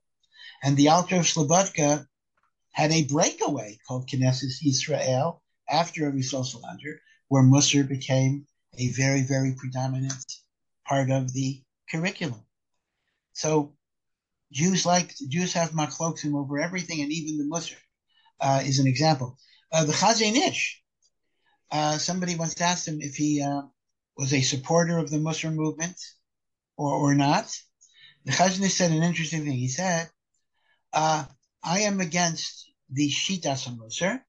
[0.62, 2.06] and the Alter of Slobodka
[2.72, 8.46] had a breakaway called Knesset Israel after Rabbi Saul Salanter, where Musar became
[8.78, 10.24] a very very predominant
[10.86, 12.42] part of the curriculum.
[13.32, 13.74] So
[14.52, 17.76] Jews like Jews have machlokim over everything, and even the Musar
[18.40, 19.38] uh, is an example.
[19.72, 20.82] Uh, the Chazon Ish,
[21.70, 23.62] uh, somebody once asked him if he uh,
[24.16, 25.96] was a supporter of the Musar movement
[26.76, 27.56] or or not.
[28.24, 29.56] The Chazon Ish said an interesting thing.
[29.56, 30.10] He said,
[30.92, 31.24] uh,
[31.62, 34.22] "I am against the Shitas Musar,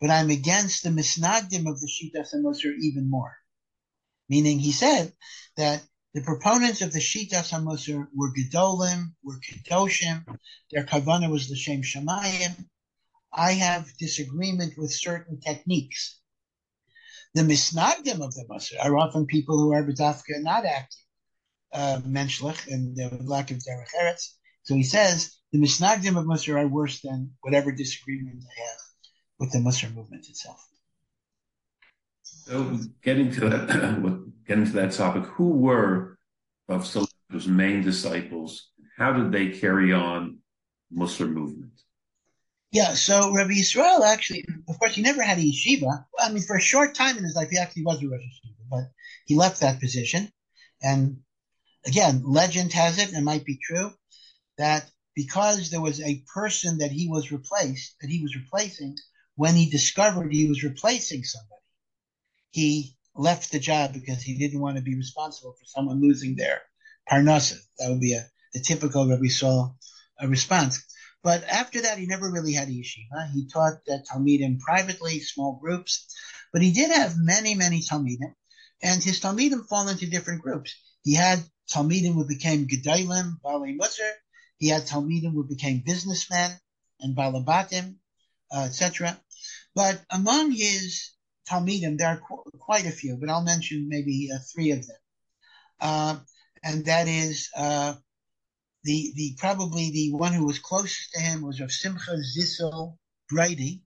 [0.00, 3.36] but I'm against the Misnagdim of the Shitas Musar even more."
[4.28, 5.12] Meaning, he said
[5.56, 5.82] that
[6.14, 10.24] the proponents of the Shitas HaMusar were Gedolim, were Kedoshim.
[10.70, 12.68] Their kavana was the Shem Shemayim.
[13.32, 16.18] I have disagreement with certain techniques.
[17.34, 21.04] The misnagdim of the Musar are often people who are B'dafka not acting
[21.72, 24.34] uh, menschlich and the lack of derech eretz.
[24.64, 28.80] So he says the misnagdim of Musar are worse than whatever disagreement I have
[29.38, 30.66] with the Musar movement itself.
[32.22, 36.18] So getting to that, getting to that topic, who were
[36.68, 38.70] of Salanter's main disciples?
[38.96, 40.38] How did they carry on
[40.94, 41.72] Musar movement?
[42.70, 46.04] Yeah, so Rabbi Israel actually, of course, he never had a yeshiva.
[46.18, 48.64] I mean, for a short time in his life, he actually was a Rosh Yeshiva,
[48.70, 48.84] but
[49.26, 50.30] he left that position.
[50.82, 51.18] And
[51.84, 53.90] again, legend has it, and it might be true,
[54.56, 58.96] that because there was a person that he was replaced, that he was replacing,
[59.36, 61.62] when he discovered he was replacing somebody,
[62.50, 66.60] he left the job because he didn't want to be responsible for someone losing their
[67.10, 67.56] parnasa.
[67.78, 69.76] That would be a the typical Rabbi Saul
[70.22, 70.84] uh, response.
[71.22, 73.30] But after that, he never really had a yeshiva.
[73.32, 76.14] He taught uh, Talmidim privately, small groups,
[76.52, 78.34] but he did have many, many Talmidim,
[78.82, 80.74] and his Talmidim fall into different groups.
[81.04, 84.10] He had Talmidim who became Gedolim, Baalei Musar.
[84.62, 86.52] He had Talmidim who became businessmen
[87.00, 87.96] and Balabatim,
[88.54, 89.20] uh, etc.
[89.74, 91.10] But among his
[91.50, 94.96] Talmidim, there are qu- quite a few, but I'll mention maybe uh, three of them.
[95.80, 96.16] Uh,
[96.62, 97.94] and that is uh,
[98.84, 102.98] the the probably the one who was closest to him was of Simcha Zissel
[103.32, 103.80] Broida,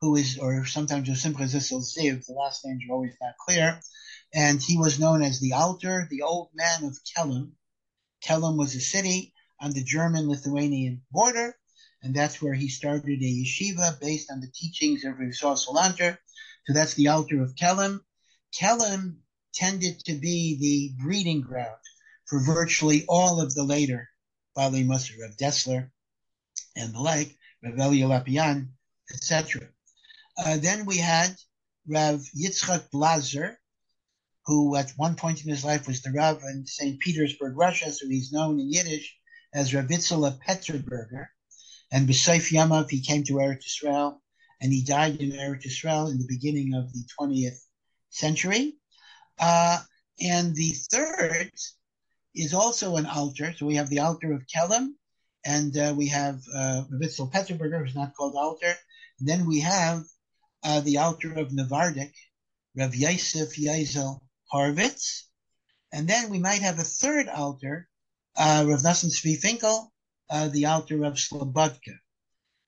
[0.00, 2.24] who is, or sometimes of Simcha Zissel Ziv.
[2.24, 3.78] The last names are always not clear,
[4.32, 7.50] and he was known as the Alter, the old man of Kelm.
[8.24, 9.33] Kelm was a city
[9.64, 11.56] on the German-Lithuanian border,
[12.02, 16.18] and that's where he started a yeshiva based on the teachings of Rav Salanter
[16.66, 18.00] so that's the Alter of Kelm.
[18.54, 19.16] Kelm
[19.54, 21.80] tended to be the breeding ground
[22.26, 24.08] for virtually all of the later
[24.56, 25.90] Baalei Musar of Dessler
[26.76, 28.68] and the like, Rav Elia Lopian,
[29.12, 29.62] etc.
[30.38, 31.36] Uh, then we had
[31.86, 33.58] Rav Yitzchak Blazer,
[34.46, 37.00] who at one point in his life was the Rav in St.
[37.00, 39.16] Petersburg, Russia, so he's known in Yiddish
[39.54, 41.28] as Itzela Peterburger.
[41.92, 44.20] And B'Seif Yamav, he came to Eretz Israel,
[44.60, 47.60] and he died in Eretz Israel in the beginning of the 20th
[48.10, 48.74] century.
[49.38, 49.78] Uh,
[50.20, 51.50] and the third
[52.34, 53.54] is also an Alter.
[53.56, 54.94] So we have the Alter of Kelm,
[55.44, 58.74] and uh, we have uh, Ravitzel Peterburger, who's not called Alter.
[59.20, 60.02] And then we have
[60.64, 62.12] uh, the Alter of Navardik,
[62.76, 64.20] Rav Yosef Yezel
[64.52, 65.24] Horvitz.
[65.92, 67.88] And then we might have a third Alter,
[68.36, 69.92] uh, Rav Nosson Tzvi Finkel,
[70.30, 71.98] uh, the Alter of Slobodka.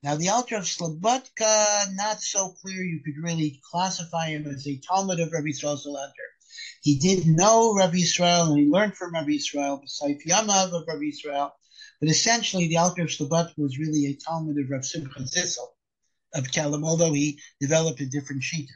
[0.03, 4.79] Now, the Alter of Slobodka, not so clear you could really classify him as a
[4.79, 6.29] Talmid of Rabbi Yisrael Salanter.
[6.83, 11.07] He did know Rabbi Israel and he learned from Rabbi Israel, Saif Yamav of Rabbi
[11.09, 11.53] Israel.
[12.01, 15.67] But essentially, the Alter of Slobodka was really a Talmid of Rav Simcha Zissel
[16.35, 18.69] of Kelm, although he developed a different shita.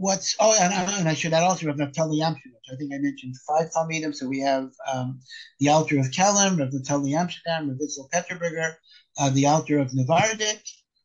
[0.00, 3.34] What's oh, and, and I should add also Rav Naftali which I think I mentioned
[3.46, 4.14] five Talmidim.
[4.14, 5.20] So we have um,
[5.58, 8.76] the Alter of Kelm, Rav Naftali Amsterdam, Rav Itzel Peterburger,
[9.18, 10.62] uh, the Alter of Navardik,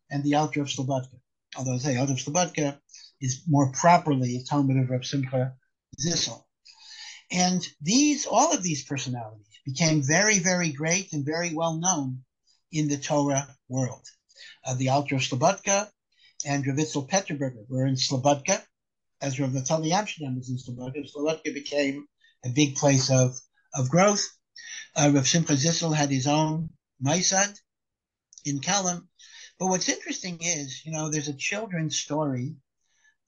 [0.09, 1.19] and the Alter of Slobodka.
[1.57, 2.79] Although I say Alter of Slobodka
[3.19, 5.55] is more properly a Talmid of Rav Simcha
[5.99, 6.45] Zissel.
[7.29, 12.21] And these, all of these personalities became very, very great and very well known
[12.71, 14.05] in the Torah world.
[14.65, 15.89] Uh, the Alter of Slobodka
[16.47, 18.61] and Ravitzel Peterburger were in Slobodka,
[19.25, 21.11] as Rav Naftali Amsterdam was in Slobodka.
[21.11, 22.07] Slobodka became
[22.45, 23.35] a big place of,
[23.73, 24.23] of growth.
[24.95, 26.69] Uh, Rav Simcha Zissel had his own
[27.03, 27.59] Maisad
[28.45, 29.07] in Kelm.
[29.57, 32.57] But what's interesting is, you know, there's a children's story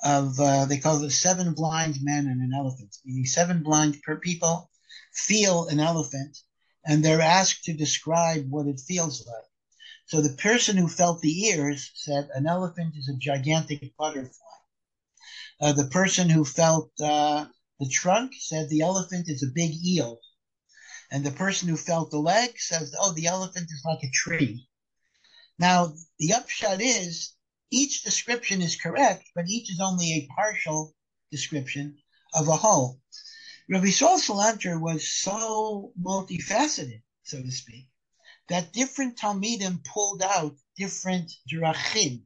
[0.04, 4.18] of uh, they call it seven blind men and an elephant, meaning seven blind per
[4.18, 4.70] people
[5.12, 6.38] feel an elephant,
[6.86, 9.50] and they're asked to describe what it feels like.
[10.06, 14.47] So the person who felt the ears said an elephant is a gigantic butterfly.
[15.60, 17.46] Uh, the person who felt uh,
[17.80, 20.20] the trunk said the elephant is a big eel.
[21.12, 24.68] And the person who felt the leg says, oh, the elephant is like a tree.
[25.58, 27.34] Now, the upshot is
[27.72, 30.94] each description is correct, but each is only a partial
[31.32, 31.98] description
[32.34, 33.00] of a whole.
[33.70, 37.88] Rabbi Saul Salanter was so multifaceted, so to speak,
[38.48, 42.24] that different Talmidim pulled out different drachim,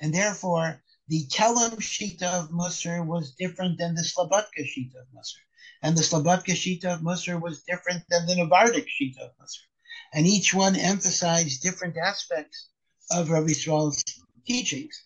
[0.00, 5.42] and therefore the Kelm Shita of Musar was different than the Slobodka Shita of Musar,
[5.82, 9.66] and the Slobodka Shita of Musar was different than the Navardik Shita of Musar,
[10.14, 12.68] and each one emphasized different aspects
[13.10, 14.02] of Rabbi Yisrael's
[14.46, 15.04] teachings.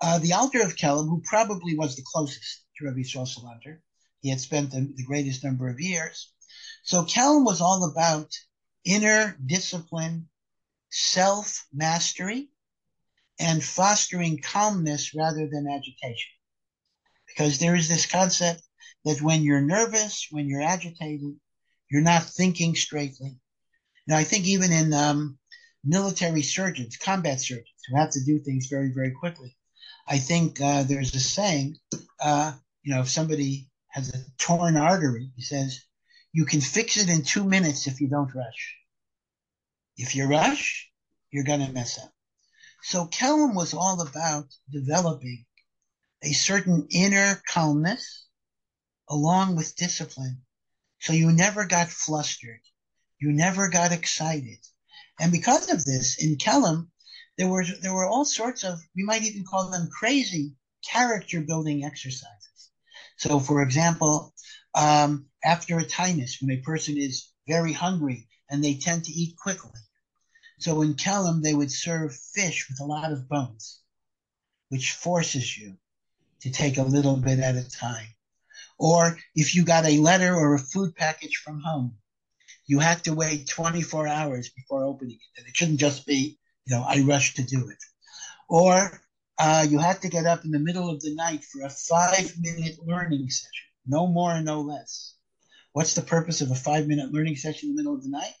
[0.00, 3.80] Uh, the Alter of Kelm, who probably was the closest to Rabbi Yisrael Salanter,
[4.20, 6.32] he had spent the, the greatest number of years.
[6.82, 8.32] So Kelm was all about
[8.84, 10.28] inner discipline,
[10.90, 12.50] self mastery,
[13.38, 16.32] and fostering calmness rather than agitation.
[17.26, 18.62] Because there is this concept
[19.04, 21.34] that when you're nervous, when you're agitated,
[21.90, 23.38] you're not thinking straightly.
[24.06, 25.38] Now, I think even in um,
[25.84, 29.56] military surgeons, combat surgeons, who have to do things very, very quickly.
[30.08, 31.76] I think uh, there's a saying,
[32.20, 35.84] uh, you know, if somebody has a torn artery, he says,
[36.32, 38.76] you can fix it in two minutes if you don't rush.
[39.96, 40.90] If you rush,
[41.30, 42.12] you're going to mess up.
[42.82, 45.44] So Kelm was all about developing
[46.22, 48.26] a certain inner calmness
[49.08, 50.42] along with discipline.
[51.00, 52.60] So you never got flustered.
[53.20, 54.58] You never got excited.
[55.20, 56.88] And because of this, in Kelm,
[57.38, 60.54] there were there were all sorts of we might even call them crazy
[60.84, 62.70] character building exercises.
[63.18, 64.34] So, for example,
[64.74, 69.36] um, after a taanis, when a person is very hungry and they tend to eat
[69.36, 69.80] quickly,
[70.58, 73.80] so in Kelm they would serve fish with a lot of bones,
[74.68, 75.76] which forces you
[76.40, 78.08] to take a little bit at a time.
[78.78, 81.96] Or if you got a letter or a food package from home,
[82.66, 85.38] you had to wait 24 hours before opening it.
[85.38, 87.78] And it shouldn't just be you know, I rushed to do it.
[88.48, 89.00] Or
[89.38, 92.32] uh, you had to get up in the middle of the night for a five
[92.40, 95.14] minute learning session, no more and no less.
[95.72, 98.34] What's the purpose of a five minute learning session in the middle of the night?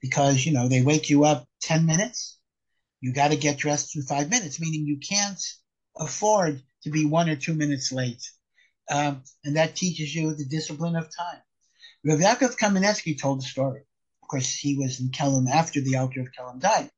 [0.00, 2.38] Because, you know, they wake you up 10 minutes.
[3.00, 5.40] You got to get dressed in five minutes, meaning you can't
[5.96, 8.22] afford to be one or two minutes late.
[8.90, 11.40] Um, and that teaches you the discipline of time.
[12.04, 13.82] Rav Yaakov Kamenetsky told a story.
[14.22, 16.90] Of course, he was in Kelm after the Alter of Kelm died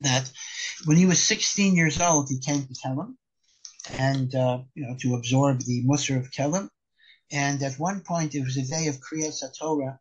[0.00, 0.30] that
[0.84, 3.14] when he was 16 years old, he came to Kelm
[3.98, 6.68] and, uh, you know, to absorb the Musar of Kelm.
[7.30, 9.98] And at one point, it was a day of Kriyas Torah,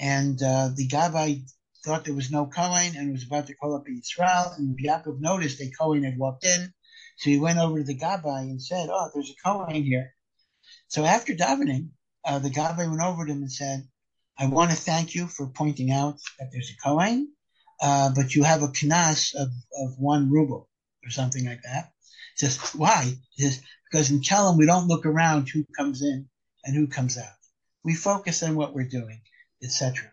[0.00, 1.42] and uh, the Gabbai
[1.84, 4.56] thought there was no Kohen and was about to call up Yisrael.
[4.58, 6.72] And Yaakov noticed a Kohen had walked in.
[7.18, 10.12] So he went over to the Gabbai and said, Oh, there's a Kohen here.
[10.88, 11.90] So after davening,
[12.24, 13.86] uh, the Gabbai went over to him and said,
[14.38, 17.32] I want to thank you for pointing out that there's a Kohen
[17.80, 19.48] uh, but you have a knas of,
[19.78, 20.68] of one ruble
[21.04, 21.92] or something like that.
[22.36, 23.12] He says, why?
[23.30, 26.28] He says, because in Kelm, we don't look around who comes in
[26.64, 27.32] and who comes out.
[27.82, 29.22] We focus on what we're doing,
[29.62, 30.12] etc.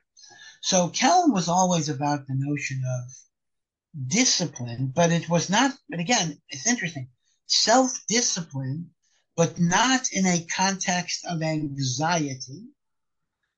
[0.61, 6.39] So Kelm was always about the notion of discipline, but it was not, but again,
[6.49, 7.09] it's interesting.
[7.47, 8.91] Self-discipline,
[9.35, 12.65] but not in a context of anxiety,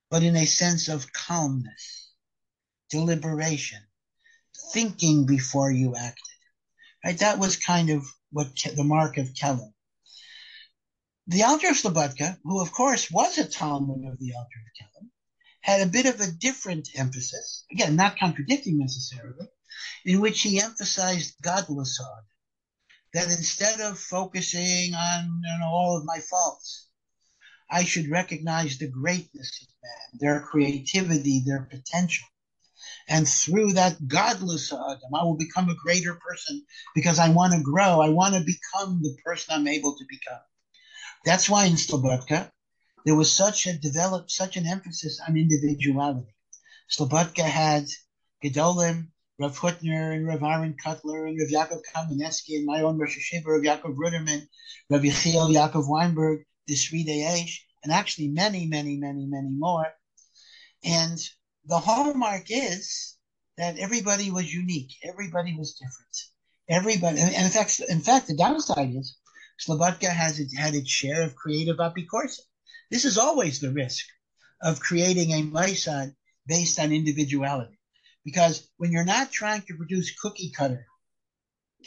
[0.10, 2.12] but in a sense of calmness,
[2.90, 3.80] deliberation,
[4.74, 6.24] thinking before you acted.
[7.04, 7.18] Right?
[7.20, 9.74] That was kind of what the mark of Kelm.
[11.28, 15.09] The Alter of Slobodka, who of course was a Talmid of the Alter of Kelm,
[15.62, 19.48] had a bit of a different emphasis, again, not contradicting necessarily,
[20.06, 22.24] in which he emphasized Gadlusod,
[23.14, 26.88] that instead of focusing on you know, all of my faults,
[27.70, 32.28] I should recognize the greatness of man, their creativity, their potential.
[33.08, 37.62] And through that Gadlus Adam, I will become a greater person because I want to
[37.62, 38.02] grow.
[38.02, 40.42] I want to become the person I'm able to become.
[41.26, 42.52] That's why in Slobodka,
[43.06, 46.36] there was such a developed, such an emphasis on individuality.
[46.90, 47.86] Slobodka had
[48.44, 49.08] Gedolim,
[49.40, 53.46] Rav Hutner and Rav Aaron Kotler and Rav Yaakov Kamenetsky and my own Rosh Yeshiva,
[53.46, 54.48] Rav Yaakov Ruderman,
[54.90, 59.88] Rav Yechiel Yaakov Weinberg, Sridei Eish, and actually many, many, many, many more.
[60.84, 61.18] And
[61.66, 63.16] the hallmark is
[63.58, 64.92] that everybody was unique.
[65.04, 66.18] Everybody was different.
[66.70, 69.18] Everybody, and in fact, in fact, the downside is
[69.60, 72.42] Slobodka has had its share of creative apikorsim.
[72.90, 74.06] This is always the risk
[74.62, 76.16] of creating a Mossad
[76.48, 77.80] based on individuality.
[78.26, 80.86] Because when you're not trying to produce cookie cutter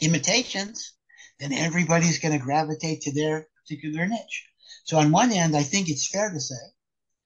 [0.01, 0.93] imitations,
[1.39, 4.47] then everybody's going to gravitate to their particular niche.
[4.85, 6.55] So on one hand, I think it's fair to say,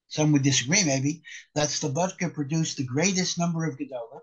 [0.09, 1.23] some would disagree maybe,
[1.55, 4.21] that Slobodka produced the greatest number of Gedolah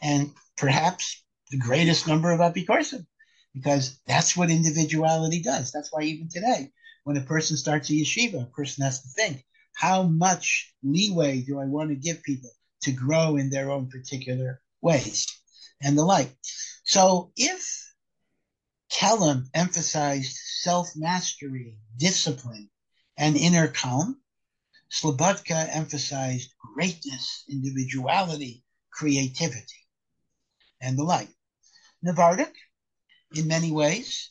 [0.00, 3.06] and perhaps the greatest number of Apikorsim,
[3.54, 5.72] because that's what individuality does.
[5.72, 6.72] That's why even today,
[7.06, 9.44] when a person starts a yeshiva, a person has to think,
[9.74, 12.50] how much leeway do I want to give people?
[12.86, 15.26] to grow in their own particular ways
[15.82, 16.30] and the like.
[16.84, 17.92] So if
[18.92, 22.70] Kelm emphasized self-mastery, discipline,
[23.18, 24.20] and inner calm,
[24.88, 29.82] Slobodka emphasized greatness, individuality, creativity,
[30.80, 31.28] and the like.
[32.04, 32.52] Navardik,
[33.34, 34.30] in many ways,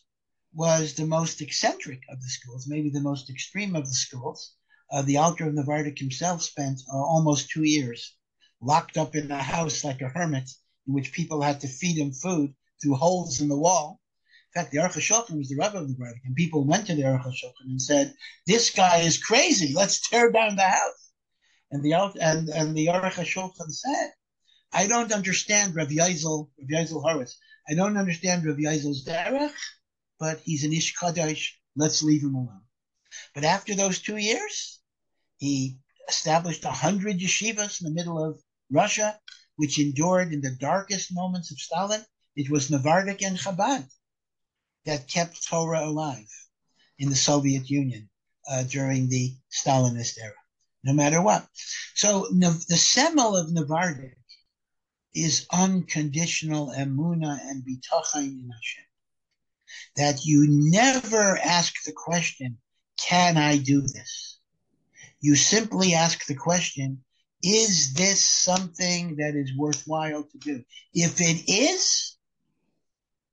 [0.55, 4.53] was the most eccentric of the schools, maybe the most extreme of the schools.
[4.89, 8.15] Uh, the Alter of Navardik himself spent uh, almost two years
[8.61, 10.49] locked up in a house like a hermit,
[10.87, 13.99] in which people had to feed him food through holes in the wall.
[14.47, 16.95] In fact, the Aruch HaShulchan was the Rebbe of the Berg, and people went to
[16.95, 18.13] the Aruch HaShulchan and said,
[18.47, 19.73] "This guy is crazy.
[19.73, 21.11] Let's tear down the house."
[21.69, 21.91] And the
[22.21, 24.13] and and the Aruch HaShulchan said,
[24.71, 27.37] "I don't understand Rav Yazel, Rav Yazel Horowitz.
[27.67, 29.51] I don't understand Rav Yazel's derech,
[30.19, 31.51] but he's an Ish Kadosh.
[31.75, 32.61] Let's leave him alone."
[33.33, 34.79] But after those two years,
[35.37, 38.41] he established a hundred yeshivas in the middle of
[38.71, 39.19] Russia,
[39.55, 42.05] which endured in the darkest moments of Stalin.
[42.35, 43.89] It was Navardik and Chabad
[44.85, 46.29] that kept Torah alive
[46.97, 48.09] in the Soviet Union
[48.49, 50.33] uh, during the Stalinist era,
[50.83, 51.47] no matter what.
[51.95, 54.15] So the semel of Navardik
[55.13, 58.84] is unconditional emuna and bitachon in Hashem.
[59.95, 62.57] That you never ask the question,
[62.97, 64.39] can I do this?
[65.21, 67.03] You simply ask the question,
[67.43, 70.63] is this something that is worthwhile to do?
[70.93, 72.17] If it is,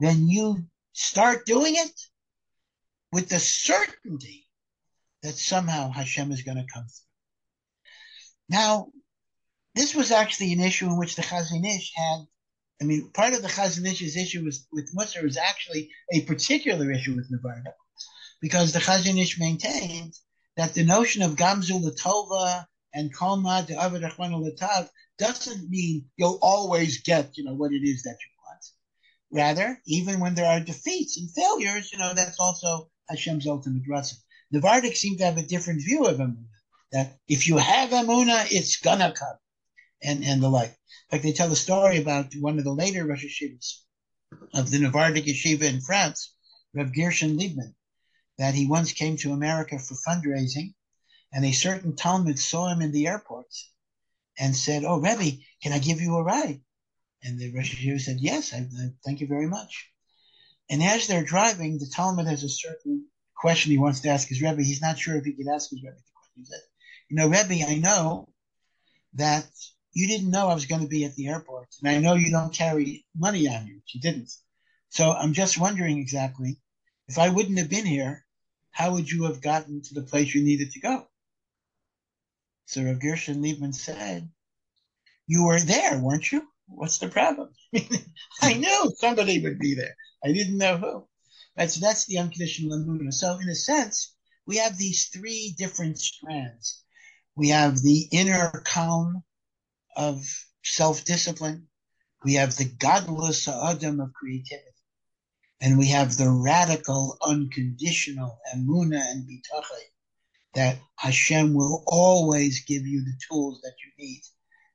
[0.00, 2.00] then you start doing it
[3.12, 4.46] with the certainty
[5.22, 7.06] that somehow Hashem is going to come through.
[8.48, 8.88] Now,
[9.74, 12.26] this was actually an issue in which the Chazon Ish had.
[12.80, 16.90] I mean, part of the Chazon Ish's issue with, with Musar was actually a particular
[16.90, 17.72] issue with Navarda,
[18.40, 20.14] because the Chazon Ish maintained
[20.56, 27.02] that the notion of Gamzu Latova and Kalma to Avad Latav doesn't mean you'll always
[27.02, 28.64] get, you know, what it is that you want.
[29.30, 34.18] Rather, even when there are defeats and failures, you know, that's also Hashem's ultimate blessing.
[34.50, 36.44] The Vardik seem to have a different view of Amunah,
[36.90, 39.36] that if you have Amunah, it's gonna come,
[40.02, 40.70] and, and the like.
[40.70, 43.82] In fact, they tell a story about one of the later Rosh Yeshivas
[44.54, 46.34] of the Navardic Yeshiva in France,
[46.74, 47.74] Rav Gershon Liebman,
[48.38, 50.74] that he once came to America for fundraising,
[51.32, 53.46] and a certain Talmid saw him in the airport
[54.38, 56.60] and said, "Oh, Rebbe, can I give you a ride?"
[57.22, 59.90] And the Rosh Yeshiva said, "Yes, I, I, thank you very much."
[60.70, 64.40] And as they're driving, the Talmid has a certain question he wants to ask his
[64.40, 64.62] Rebbe.
[64.62, 66.42] He's not sure if he can ask his Rebbe the question.
[66.42, 66.60] He said,
[67.10, 68.32] "You know, Rebbe, I know
[69.14, 69.46] that
[69.92, 72.30] you didn't know I was going to be at the airport, and I know you
[72.30, 73.80] don't carry money on you.
[73.84, 74.32] She didn't.
[74.90, 76.58] So I'm just wondering exactly
[77.08, 78.24] if I wouldn't have been here,
[78.70, 81.06] how would you have gotten to the place you needed to go?
[82.66, 84.30] So Rav Gershon Liebman said,
[85.26, 86.48] You were there, weren't you?
[86.68, 87.50] What's the problem?
[88.40, 89.94] I knew somebody would be there.
[90.24, 91.08] I didn't know who.
[91.56, 93.12] That's that's the unconditional emuna.
[93.12, 94.14] So in a sense,
[94.46, 96.82] we have these three different strands.
[97.36, 99.22] We have the inner calm
[99.96, 100.24] of
[100.64, 101.68] self-discipline.
[102.24, 104.66] We have the Gadlus Adam of creativity.
[105.60, 109.78] And we have the radical, unconditional emuna and bitachon
[110.54, 114.22] that Hashem will always give you the tools that you need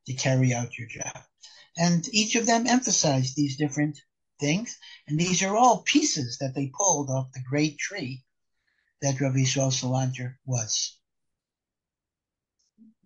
[0.08, 1.24] to carry out your job.
[1.78, 4.00] And each of them emphasize these different
[4.40, 4.78] things.
[5.08, 8.24] And these are all pieces that they pulled off the great tree
[9.02, 10.98] that Rabbi Yisrael Salanter was.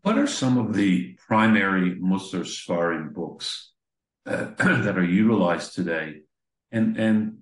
[0.03, 3.71] What are some of the primary Musar Sfarim books
[4.25, 6.21] that, that are utilized today?
[6.71, 7.37] And and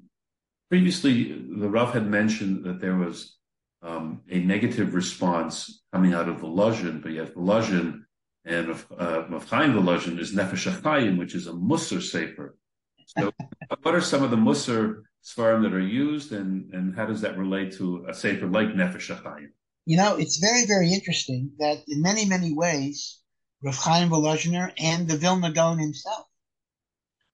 [0.69, 3.37] previously, the Rav had mentioned that there was
[3.81, 8.01] um, a negative response coming out of the Volozhin, but yet the Volozhin
[8.45, 12.57] and uh, Mafchaim Volozhin is Nefesh HaChaim, which is a Musar Sefer.
[13.05, 13.31] So,
[13.83, 17.37] what are some of the Musar Sfarim that are used, and, and how does that
[17.37, 19.49] relate to a Sefer like Nefesh HaChaim?
[19.89, 23.17] You know, it's very, very interesting that in many, many ways,
[23.63, 26.27] Rav Chaim Volozhiner and the Vilna Gaon himself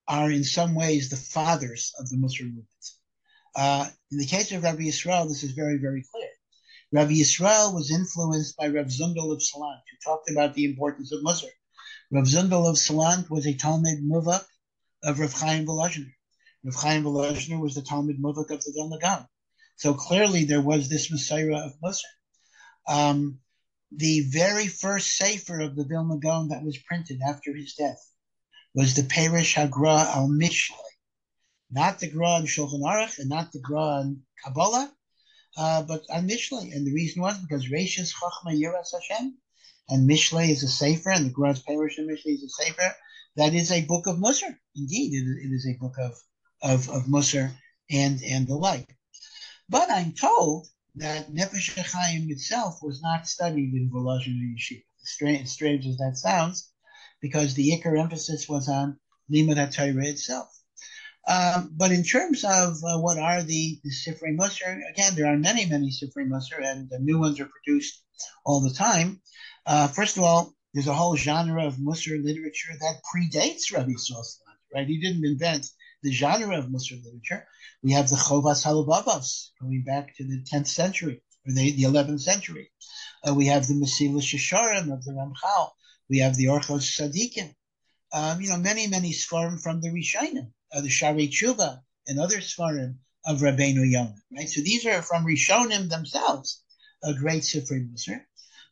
[0.07, 2.85] are in some ways the fathers of the Musar movement.
[3.57, 6.29] Uh, in the case of Rabbi Yisrael, this is very, very clear.
[6.93, 11.25] Rabbi Yisrael was influenced by Rav Zundel of Salant, who talked about the importance of
[11.25, 11.51] Musar.
[12.09, 14.45] Rav Zundel of Salant was a Talmid Muvhak
[15.03, 16.13] of Rav Chaim Volozhiner.
[16.63, 19.27] Rav Chaim Volozhiner was the Talmid Muvhak of the Vilna Gaon.
[19.75, 22.14] So clearly there was this mesorah of Musar.
[22.87, 23.39] Um,
[23.91, 28.11] the very first Sefer of the Vilna Gaon that was printed after his death
[28.73, 30.75] was the Perish Hagra al Mishlei.
[31.71, 34.93] Not the Gra on Shulchan Aruch and not the Gra on Kabbalah,
[35.57, 36.73] uh, but on Mishlei.
[36.75, 39.37] And the reason was because Rashis Chachma Yiras Hashem,
[39.89, 42.95] and Mishlei is a Sefer, and the Graz Perish and Mishlei is a Sefer.
[43.37, 44.57] That is a book of Musar.
[44.75, 46.13] Indeed, it, it is a book of,
[46.61, 47.51] of, of Musar
[47.89, 48.95] and, and the like.
[49.69, 50.67] But I'm told
[50.97, 54.83] that Nefesh HaChaim itself was not studied in Volozhin Yeshiva.
[54.97, 56.71] Strange, strange as that sounds,
[57.21, 58.97] because the Iker emphasis was on
[59.31, 60.49] Limud HaTorah itself.
[61.27, 65.37] Um, but in terms of uh, what are the, the Sifrei Musar, again, there are
[65.37, 68.03] many, many Sifrei Musar, and the new ones are produced
[68.45, 69.21] all the time.
[69.65, 74.23] Uh, first of all, there's a whole genre of Musar literature that predates Rabbi Yisrael
[74.73, 74.87] right?
[74.87, 75.67] He didn't invent
[76.05, 77.45] the genre of Musar literature.
[77.83, 82.21] We have the Chovos HaLevavos going back to the 10th century or the, the 11th
[82.21, 82.71] century.
[83.27, 85.71] Uh, we have the Mesilas Yesharim of the Ramchal.
[86.09, 87.53] We have the Orchos Tzadikim.
[88.13, 92.37] Um, you know, many, many Sfarim from the Rishonim uh, the Shaarei Teshuva and other
[92.37, 94.49] Sfarim of Rabbeinu Yonah, right?
[94.49, 96.61] So these are from Rishonim themselves,
[97.03, 98.21] a great Sifrei Musar.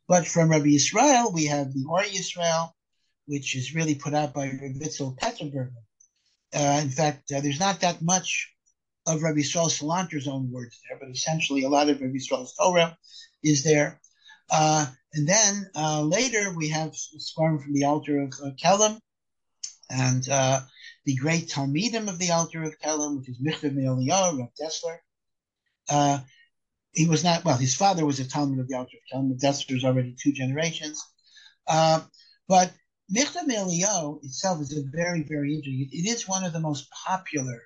[0.07, 2.71] But from Rabbi Yisrael, we have the Or Yisrael,
[3.25, 5.71] which is really put out by Rabbi Vitzel Peterburger.
[6.53, 8.53] Uh, in fact, uh, there's not that much
[9.07, 12.97] of Rabbi Yisrael Salanter's own words there, but essentially a lot of Rabbi Yisrael's Torah
[13.43, 13.99] is there.
[14.51, 18.95] Uh, and then uh, later we have Sfarim from the Alter of uh,
[19.89, 20.61] and uh,
[21.05, 24.97] the great Talmidim of the Alter of Kelm, which is Michtav Me'Eliyahu, Rav Dessler.
[25.89, 26.19] Uh,
[26.93, 29.39] he was not, well, his father was a Talmid of the Alter of Kelm.
[29.39, 31.03] Dessler is already two generations.
[31.67, 32.71] But
[33.13, 35.87] Michtav Me'Eliyahu itself is a very, very interesting.
[35.91, 37.61] It is one of the most popular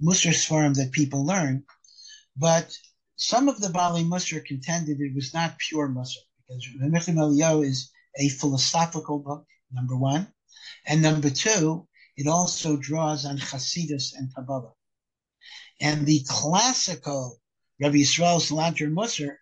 [0.00, 1.64] Musar Sfarim that people learn,
[2.36, 2.78] but
[3.16, 7.90] some of the Baalei Musar contended it was not pure Musar because Michtav Me'Eliyahu is
[8.16, 10.32] a philosophical book, number one.
[10.86, 14.74] And number two, it also draws on Hasidus and Kabbalah.
[15.80, 17.40] And the classical
[17.80, 19.34] Rabbi Yisrael Salanter Musar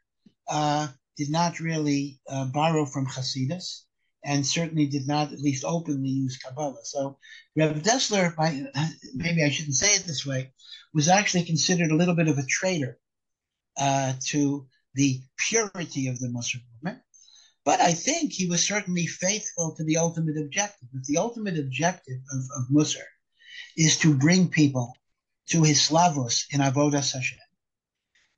[0.48, 3.84] uh, did not really uh, borrow from Hasidus
[4.24, 6.84] and certainly did not at least openly use Kabbalah.
[6.84, 7.18] So
[7.56, 8.34] Rabbi Dessler,
[9.14, 10.52] maybe I shouldn't say it this way,
[10.92, 12.98] was actually considered a little bit of a traitor
[13.78, 17.02] uh, to the purity of the Musar movement.
[17.64, 20.88] But I think he was certainly faithful to the ultimate objective.
[20.94, 22.86] If the ultimate objective of, of
[23.76, 24.96] is to bring people
[25.50, 27.38] to his slavos in Avodas Hashem,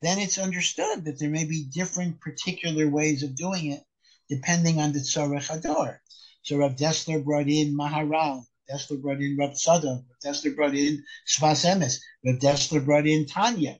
[0.01, 3.83] then it's understood that there may be different particular ways of doing it
[4.31, 5.97] depending on the Tzorech Hador.
[6.43, 11.65] So Rav Dessler brought in Maharal, Dessler brought in Rav Tzadok, Dessler brought in Sfas
[11.69, 13.77] Emes, Rav Dessler brought in Tanya,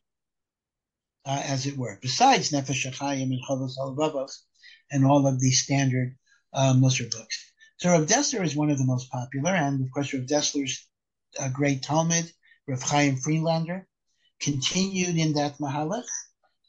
[1.26, 4.34] uh, as it were, besides Nefesh HaChaim and Chovos Halvavos
[4.91, 6.18] and all of the standard
[6.54, 7.54] uh, Musar books.
[7.78, 10.86] So Rav Dessler is one of the most popular, and of course Rav Dessler's
[11.39, 12.30] uh, great Talmid,
[12.68, 13.88] Rav Chaim Friedlander,
[14.41, 16.12] continued in that Mahalach,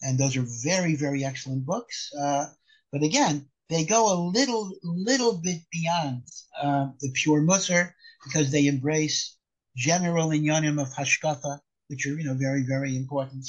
[0.02, 2.12] and those are very, very excellent books.
[2.16, 2.46] Uh,
[2.92, 6.22] but again, they go a little, little bit beyond
[6.60, 7.92] uh, the pure Musar
[8.24, 9.36] because they embrace
[9.76, 13.48] general inyanim of hashkafa, which are you know very, very important.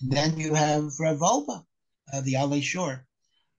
[0.00, 1.64] And then you have Rav Wolbe,
[2.12, 3.06] uh, the Alei Shor.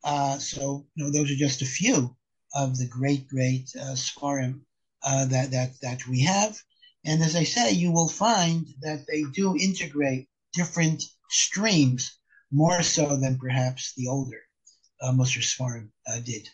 [0.04, 2.16] Uh, so you know those are just a few
[2.54, 6.62] of the great, great uh, uh, that that that we have.
[7.04, 12.20] And as I say, you will find that they do integrate different streams
[12.52, 14.42] more so than perhaps the older
[15.02, 15.14] uh,
[16.08, 16.50] uh, did.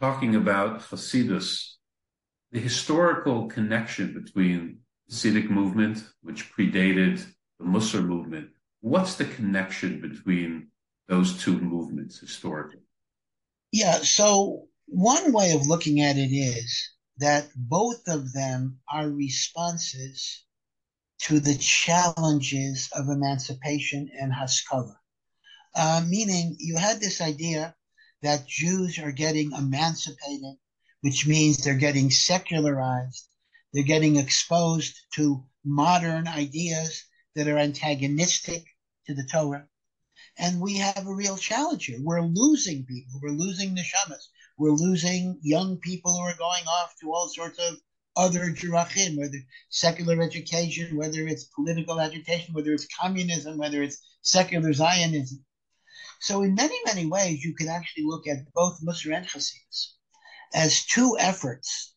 [0.00, 1.74] Talking about Hasidus,
[2.52, 7.24] the historical connection between the Hasidic movement, which predated
[7.58, 8.50] the Musar movement,
[8.80, 10.68] what's the connection between
[11.08, 12.80] those two movements historically?
[13.72, 20.44] Yeah, so one way of looking at it is that both of them are responses
[21.22, 24.99] to the challenges of emancipation and Haskalah.
[25.74, 27.74] Uh, meaning, you had this idea
[28.22, 30.56] that Jews are getting emancipated,
[31.00, 33.28] which means they're getting secularized,
[33.72, 37.04] they're getting exposed to modern ideas
[37.34, 38.64] that are antagonistic
[39.06, 39.66] to the Torah.
[40.38, 41.98] And we have a real challenge here.
[42.02, 43.20] We're losing people.
[43.22, 44.28] We're losing neshamas.
[44.58, 47.76] We're losing young people who are going off to all sorts of
[48.16, 49.38] other jirachim, whether
[49.70, 55.44] secular education, whether it's political agitation, whether it's communism, whether it's secular Zionism.
[56.20, 59.94] So in many, many ways, you can actually look at both Musar and Hasidus
[60.52, 61.94] as two efforts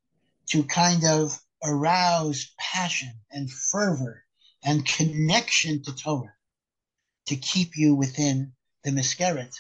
[0.50, 4.24] to kind of arouse passion and fervor
[4.64, 6.34] and connection to Torah
[7.28, 8.54] to keep you within
[8.84, 9.54] the miskeret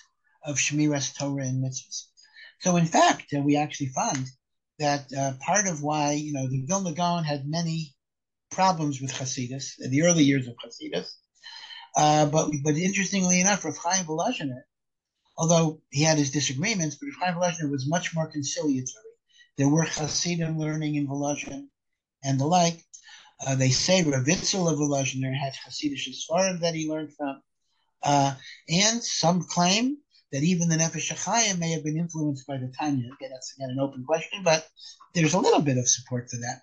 [0.45, 2.05] of Shemiras Torah and mitzvahs.
[2.59, 4.26] So, in fact, uh, we actually find
[4.80, 7.93] that uh, part of why you know the Vilna Gaon had many
[8.49, 11.09] problems with Hasidus in the early years of Hasidus,
[11.95, 14.61] uh, but but interestingly enough, Rav Chaim Volozhiner,
[15.37, 19.03] although he had his disagreements, but Rav Chaim Volozhiner was much more conciliatory.
[19.57, 21.67] There were Hasidim learning in Volozhin
[22.23, 22.83] and the like.
[23.45, 27.41] Uh, they say Rav Itzel of Volozhiner had Hasidic Sfarim that he learned from.
[28.01, 28.35] Uh,
[28.69, 29.97] and some claim
[30.31, 33.05] that even the Nefesh HaChaim may have been influenced by the Tanya.
[33.05, 34.67] Again, that's again an open question, but
[35.13, 36.61] there's a little bit of support for that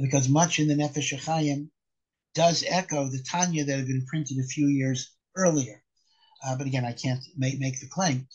[0.00, 1.68] because much in the Nefesh HaChaim
[2.34, 5.82] does echo the Tanya that had been printed a few years earlier.
[6.44, 8.26] Uh, but again, I can't make, make the claim.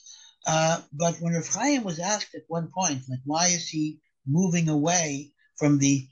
[0.45, 4.69] Uh, but when Rav Chaim was asked at one point, like, why is he moving
[4.69, 6.07] away from the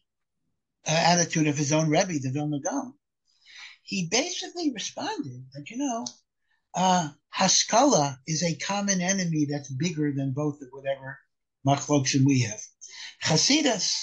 [0.86, 2.93] uh, attitude of his own Rebbe, the Vilna Gaon?
[3.83, 6.05] He basically responded that, you know,
[6.73, 11.17] uh, Haskala is a common enemy that's bigger than both of whatever
[11.65, 12.59] machloksim we have.
[13.23, 13.93] Chasidus,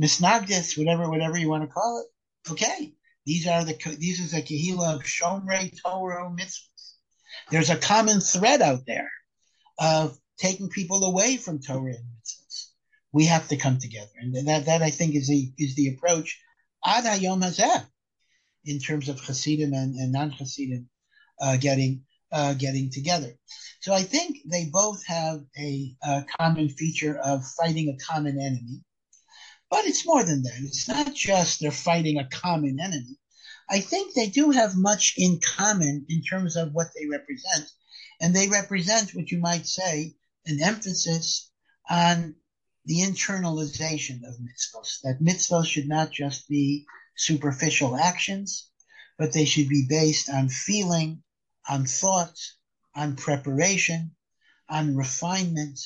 [0.00, 2.52] Misnagdis, whatever, whatever you want to call it.
[2.52, 2.94] Okay,
[3.26, 6.94] these are the these is a kahila of Shomrei Torah mitzvahs.
[7.50, 9.10] There's a common thread out there
[9.78, 12.70] of taking people away from Torah and mitzvahs.
[13.12, 16.40] We have to come together, and that that I think is the is the approach
[16.84, 17.86] ad hayom hazeh
[18.64, 20.88] in terms of Hasidim and, and non Hasidim
[21.40, 22.02] uh, getting
[22.32, 23.32] uh, getting together.
[23.80, 28.82] So I think they both have a, a, common feature of fighting a common enemy,
[29.70, 30.60] but it's more than that.
[30.60, 33.18] It's not just they're fighting a common enemy.
[33.68, 37.70] I think they do have much in common in terms of what they represent,
[38.20, 40.14] and they represent what you might say
[40.46, 41.50] an emphasis
[41.90, 42.36] on
[42.84, 45.00] the internalization of mitzvahs.
[45.02, 46.86] That mitzvahs should not just be
[47.16, 48.70] superficial actions,
[49.18, 51.22] but they should be based on feeling
[51.68, 52.56] on thoughts,
[52.94, 54.14] on preparation,
[54.68, 55.80] on refinement.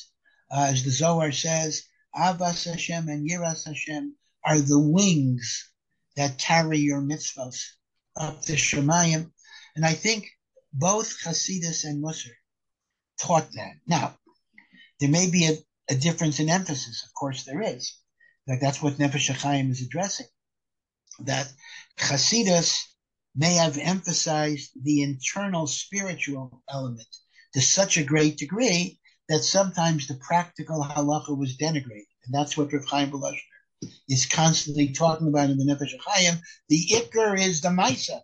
[0.50, 1.84] Uh, as the Zohar says,
[2.14, 5.70] Ahavas Hashem and Yiras Hashem are the wings
[6.16, 7.62] that carry your mitzvahs
[8.16, 9.30] up the Shemayim.
[9.76, 10.28] And I think
[10.72, 12.34] both Hasidus and Musar
[13.20, 13.74] taught that.
[13.86, 14.18] Now,
[14.98, 15.56] there may be a,
[15.92, 17.04] a difference in emphasis.
[17.04, 17.96] Of course, there is.
[18.46, 20.26] Like that's what Nefesh HaChaim is addressing.
[21.20, 21.52] That
[21.98, 22.76] Hasidus
[23.36, 27.08] may have emphasized the internal spiritual element
[27.54, 28.99] to such a great degree
[29.30, 32.10] that sometimes the practical halacha was denigrated.
[32.24, 33.38] And that's what Rav Chaim Volozhiner
[34.08, 36.40] is constantly talking about in the Nefesh Chaim.
[36.68, 38.22] The ikr is the Maisa.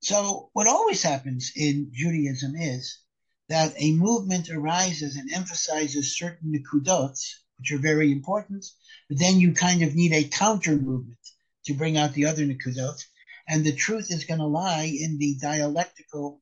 [0.00, 3.00] So what always happens in Judaism is
[3.48, 7.28] that a movement arises and emphasizes certain nekudots,
[7.58, 8.64] which are very important,
[9.08, 11.18] but then you kind of need a counter movement
[11.64, 13.02] to bring out the other nekudots.
[13.48, 16.40] And the truth is going to lie in the dialectical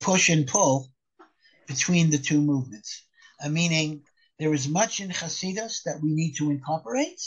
[0.00, 0.88] push and pull
[1.68, 3.04] between the two movements.
[3.44, 4.02] uh, meaning
[4.38, 7.20] there is much in Hasidus that we need to incorporate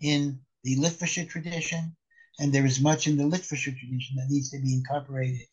[0.00, 1.96] in the Litvisher tradition,
[2.38, 5.46] and there is much in the Litvisher tradition that needs to be incorporated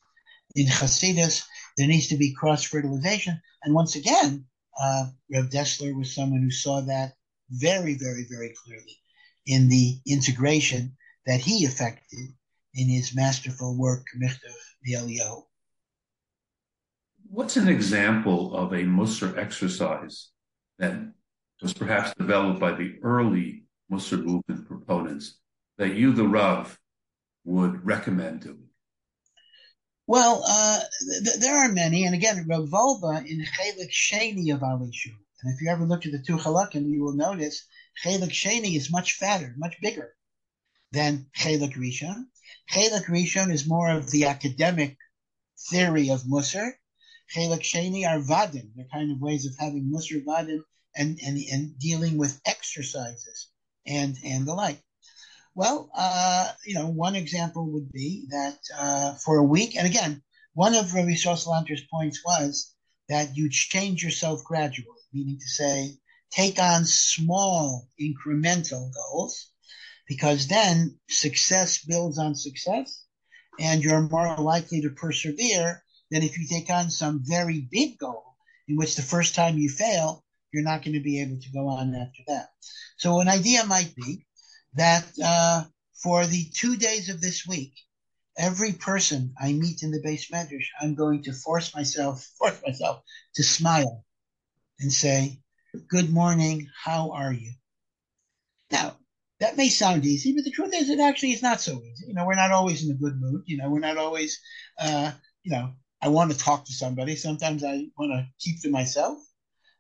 [0.55, 1.43] in Hasidus.
[1.78, 4.45] There needs to be cross fertilization, and once again,
[4.80, 7.13] uh, Rev Dessler was someone who saw that
[7.49, 8.97] very, very, very clearly
[9.45, 12.28] in the integration that he effected
[12.73, 14.53] in his masterful work, Michtav
[14.88, 15.43] Eliyahu.
[17.30, 20.30] What's an example of a Musar exercise
[20.80, 20.93] that
[21.61, 25.38] was perhaps developed by the early Musar movement proponents
[25.78, 26.80] that you, the Rav,
[27.43, 28.67] would recommend doing?
[30.05, 30.80] Well, uh,
[31.23, 35.11] th- there are many, and again, Rav Wolbe in Chelik Sheni of Alei Shur.
[35.43, 37.65] And if you ever look at the two halakim, you will notice
[38.03, 40.15] Chelik Sheni is much fatter, much bigger
[40.93, 42.25] than Chelik Rishon.
[42.71, 44.97] Chelik Rishon is more of the academic
[45.69, 46.71] theory of Musar.
[47.34, 48.71] Chelik Sheni are Vadim.
[48.75, 50.61] They're kind of ways of having Musar Vadim
[50.95, 53.49] and, and, and dealing with exercises
[53.86, 54.82] and, and the like.
[55.55, 60.21] Well, uh, you know, one example would be that uh, for a week, and again,
[60.53, 62.73] one of Rabbi Salanter's points was
[63.09, 65.97] that you change yourself gradually, meaning to say,
[66.32, 69.51] take on small incremental goals,
[70.07, 73.03] because then success builds on success,
[73.59, 78.36] and you're more likely to persevere than if you take on some very big goal
[78.68, 81.68] in which the first time you fail, you're not going to be able to go
[81.68, 82.49] on after that.
[82.97, 84.26] So an idea might be
[84.76, 85.64] that uh,
[86.01, 87.74] for the two days of this week,
[88.38, 93.03] every person I meet in the beis medrash, I'm going to force myself, force myself
[93.36, 94.05] to smile
[94.80, 95.39] and say,
[95.89, 96.68] "Good morning.
[96.84, 97.53] How are you?"
[98.72, 98.97] Now,
[99.39, 102.05] that may sound easy, but the truth is, it actually is not so easy.
[102.08, 103.43] You know, we're not always in a good mood.
[103.45, 104.39] You know, we're not always,
[104.80, 105.12] uh,
[105.43, 107.16] you know, I want to talk to somebody.
[107.16, 109.18] Sometimes I want to keep to myself,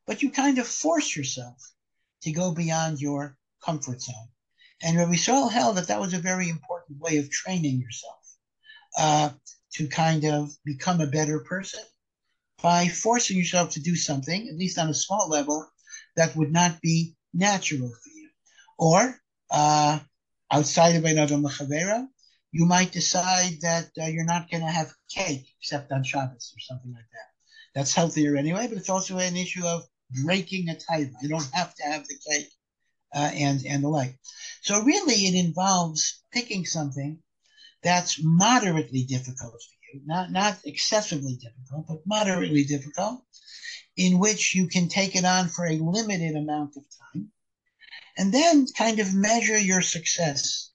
[0.05, 1.71] but you kind of force yourself
[2.23, 4.29] to go beyond your comfort zone.
[4.81, 8.19] And Rabbi Yisrael held that that was a very important way of training yourself
[8.97, 9.29] uh,
[9.73, 11.83] to kind of become a better person
[12.61, 15.67] by forcing yourself to do something, at least on a small level,
[16.15, 18.29] that would not be natural for you.
[18.79, 19.15] Or
[19.51, 19.99] uh,
[20.51, 22.07] outside of Einadam Lechavera,
[22.51, 26.59] you might decide that uh, you're not going to have cake except on Shabbos or
[26.59, 27.27] something like that.
[27.75, 29.85] That's healthier anyway, but it's also an issue of
[30.23, 31.11] breaking a tithe.
[31.21, 32.51] You don't have to have the cake
[33.13, 34.17] uh, and and the like.
[34.61, 37.19] So really, it involves picking something
[37.83, 43.21] that's moderately difficult for you, not not excessively difficult, but moderately difficult,
[43.95, 46.83] in which you can take it on for a limited amount of
[47.13, 47.31] time,
[48.17, 50.71] and then kind of measure your success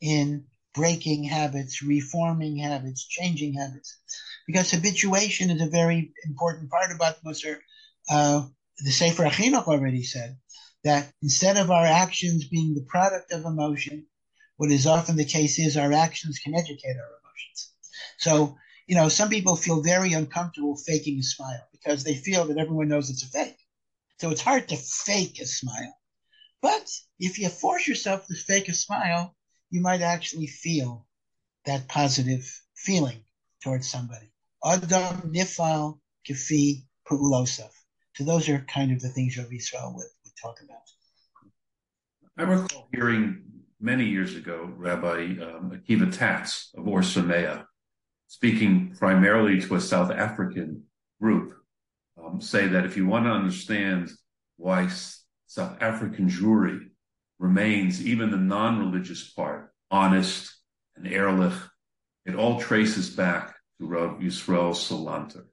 [0.00, 0.44] in
[0.74, 3.98] breaking habits, reforming habits, changing habits,
[4.46, 7.58] because habituation is a very important part about Musar.
[8.10, 8.46] Uh,
[8.84, 10.36] the Sefer HaChinuch already said
[10.84, 14.06] that instead of our actions being the product of emotion,
[14.56, 17.72] what is often the case is our actions can educate our emotions.
[18.18, 18.56] So,
[18.86, 22.88] you know, some people feel very uncomfortable faking a smile because they feel that everyone
[22.88, 23.58] knows it's a fake.
[24.20, 25.96] So it's hard to fake a smile.
[26.62, 29.36] But if you force yourself to fake a smile,
[29.74, 31.04] you might actually feel
[31.66, 33.18] that positive feeling
[33.60, 34.30] towards somebody.
[34.64, 37.72] Adam nifal kafi pu'ulosaf.
[38.14, 40.06] So those are kind of the things Rabbi Yisrael would
[40.40, 40.86] talk about.
[42.38, 43.42] I recall hearing
[43.80, 47.66] many years ago Rabbi um, Akiva Tatz of Ohr Somayach
[48.28, 50.84] speaking primarily to a South African
[51.20, 51.52] group
[52.22, 54.12] um, say that if you want to understand
[54.56, 54.88] why
[55.48, 56.90] South African Jewry
[57.38, 60.54] remains, even the non-religious part, honest
[60.96, 61.54] and ehrlich,
[62.24, 65.44] it all traces back to Rav Yisrael Salanter.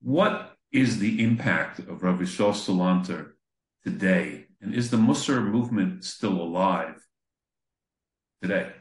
[0.00, 3.32] What is the impact of Rav Yisrael Salanter
[3.84, 4.46] today?
[4.60, 6.96] And is the Musar movement still alive
[8.42, 8.72] today?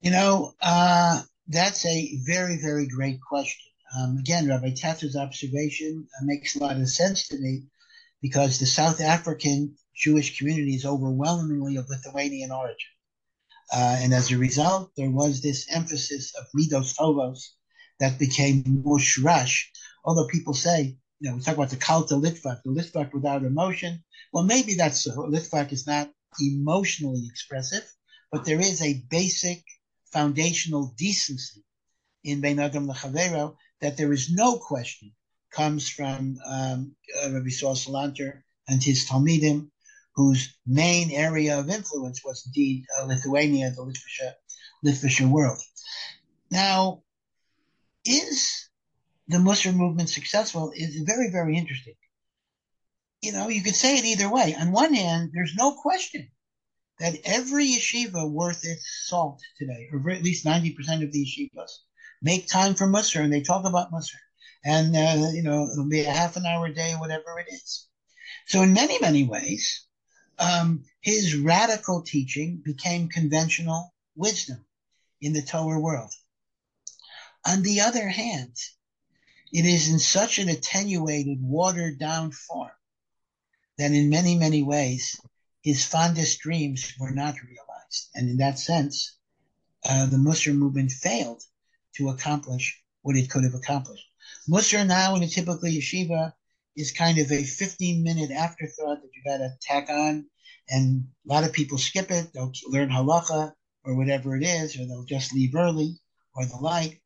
[0.00, 3.72] You know, uh, that's a very, very great question.
[3.98, 7.62] Um, again, Rabbi Tatz's observation uh, makes a lot of sense to me
[8.20, 12.92] because the South African Jewish community is overwhelmingly of Lithuanian origin.
[13.72, 17.50] Uh, and as a result, there was this emphasis of midos tovos
[18.00, 19.64] that became mushrash.
[20.04, 24.02] Although people say you know, we talk about the Kalta Litvak, the Litvak without emotion.
[24.32, 25.12] Well, maybe that's so.
[25.12, 27.84] Litvak is not emotionally expressive,
[28.30, 29.62] but there is a basic
[30.12, 31.64] foundational decency
[32.24, 35.12] in Bein Adam Lechavero that there is no question
[35.50, 39.70] comes from um, uh, Rabbi Saul Salanter and his Talmidim,
[40.14, 44.34] whose main area of influence was indeed uh, Lithuania, the Litvisha,
[44.86, 45.60] Litvisha world.
[46.50, 47.02] Now,
[48.04, 48.68] is
[49.28, 51.94] the Musar movement successful is very, very interesting.
[53.22, 54.54] you know, you could say it either way.
[54.54, 56.30] On one hand, there's no question
[57.00, 61.70] that every yeshiva worth its salt today, or at least 90% of the yeshivas,
[62.22, 64.20] make time for Musar and they talk about Musar.
[64.64, 67.88] And, uh, you know, it'll be a half an hour a day, whatever it is.
[68.46, 69.86] So in many, many ways,
[70.38, 74.64] um, his radical teaching became conventional wisdom
[75.20, 76.12] in the Torah world.
[77.46, 78.56] On the other hand,
[79.52, 82.70] it is in such an attenuated, watered down form
[83.78, 85.20] that in many, many ways,
[85.62, 88.08] his fondest dreams were not realized.
[88.14, 89.16] And in that sense,
[89.88, 91.42] uh, the Musar movement failed
[91.96, 94.06] to accomplish what it could have accomplished.
[94.48, 96.32] Musar now in a typical yeshiva
[96.76, 100.26] is kind of a 15 minute afterthought that you got to tack on.
[100.68, 102.32] And a lot of people skip it.
[102.32, 103.52] They'll learn halacha
[103.84, 106.00] or whatever it is, or they'll just leave early
[106.34, 107.00] or the like.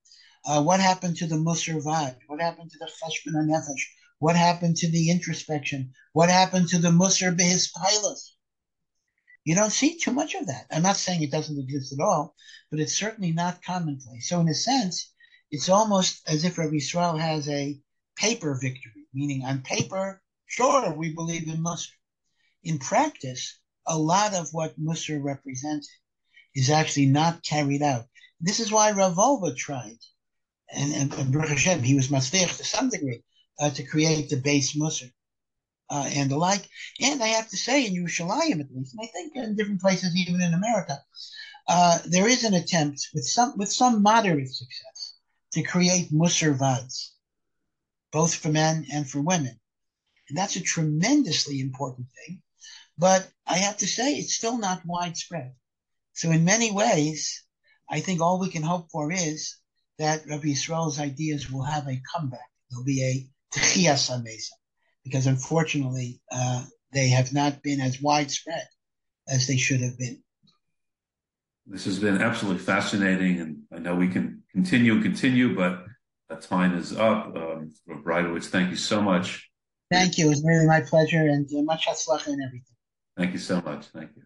[0.44, 2.16] Uh, what happened to the Musar vibe?
[2.28, 3.82] What happened to the Cheshbon HaNefesh?
[4.20, 5.92] What happened to the introspection?
[6.12, 8.30] What happened to the Musar Be'hispalos?
[9.44, 10.66] You don't see too much of that.
[10.70, 12.34] I'm not saying it doesn't exist at all,
[12.70, 14.28] but it's certainly not commonplace.
[14.28, 15.12] So in a sense,
[15.50, 17.80] it's almost as if Rabbi Yisrael has a
[18.16, 21.96] paper victory, meaning on paper, sure, we believe in Musar.
[22.62, 25.90] In practice, a lot of what Musar represented
[26.54, 28.04] is actually not carried out.
[28.40, 29.98] This is why Rav Wolbe tried,
[30.72, 33.22] and, and, and Baruch Hashem, he was masliach to some degree,
[33.60, 35.10] uh, to create the base Musar
[35.90, 36.64] uh, and the like.
[37.00, 40.16] And I have to say, in Yerushalayim at least, and I think in different places,
[40.16, 40.96] even in America,
[41.66, 45.14] uh, there is an attempt with some with some moderate success
[45.52, 47.10] to create Musar vads,
[48.12, 49.58] both for men and for women.
[50.28, 52.42] And that's a tremendously important thing.
[52.96, 55.52] But I have to say, it's still not widespread.
[56.14, 57.44] So in many ways,
[57.88, 59.56] I think all we can hope for is
[59.98, 62.50] that Rabbi Yisrael's ideas will have a comeback.
[62.70, 64.50] There'll be a Techiyas Hameisim
[65.04, 68.66] because unfortunately uh, they have not been as widespread
[69.28, 70.22] as they should have been.
[71.66, 75.84] This has been absolutely fascinating, and I know we can continue and continue, but
[76.36, 77.34] time is up.
[77.36, 79.48] Um, Breitowitz, thank you so much.
[79.90, 80.26] Thank you.
[80.26, 82.76] It was really my pleasure, and uh, much and everything.
[83.16, 83.86] Thank you so much.
[83.86, 84.22] Thank you.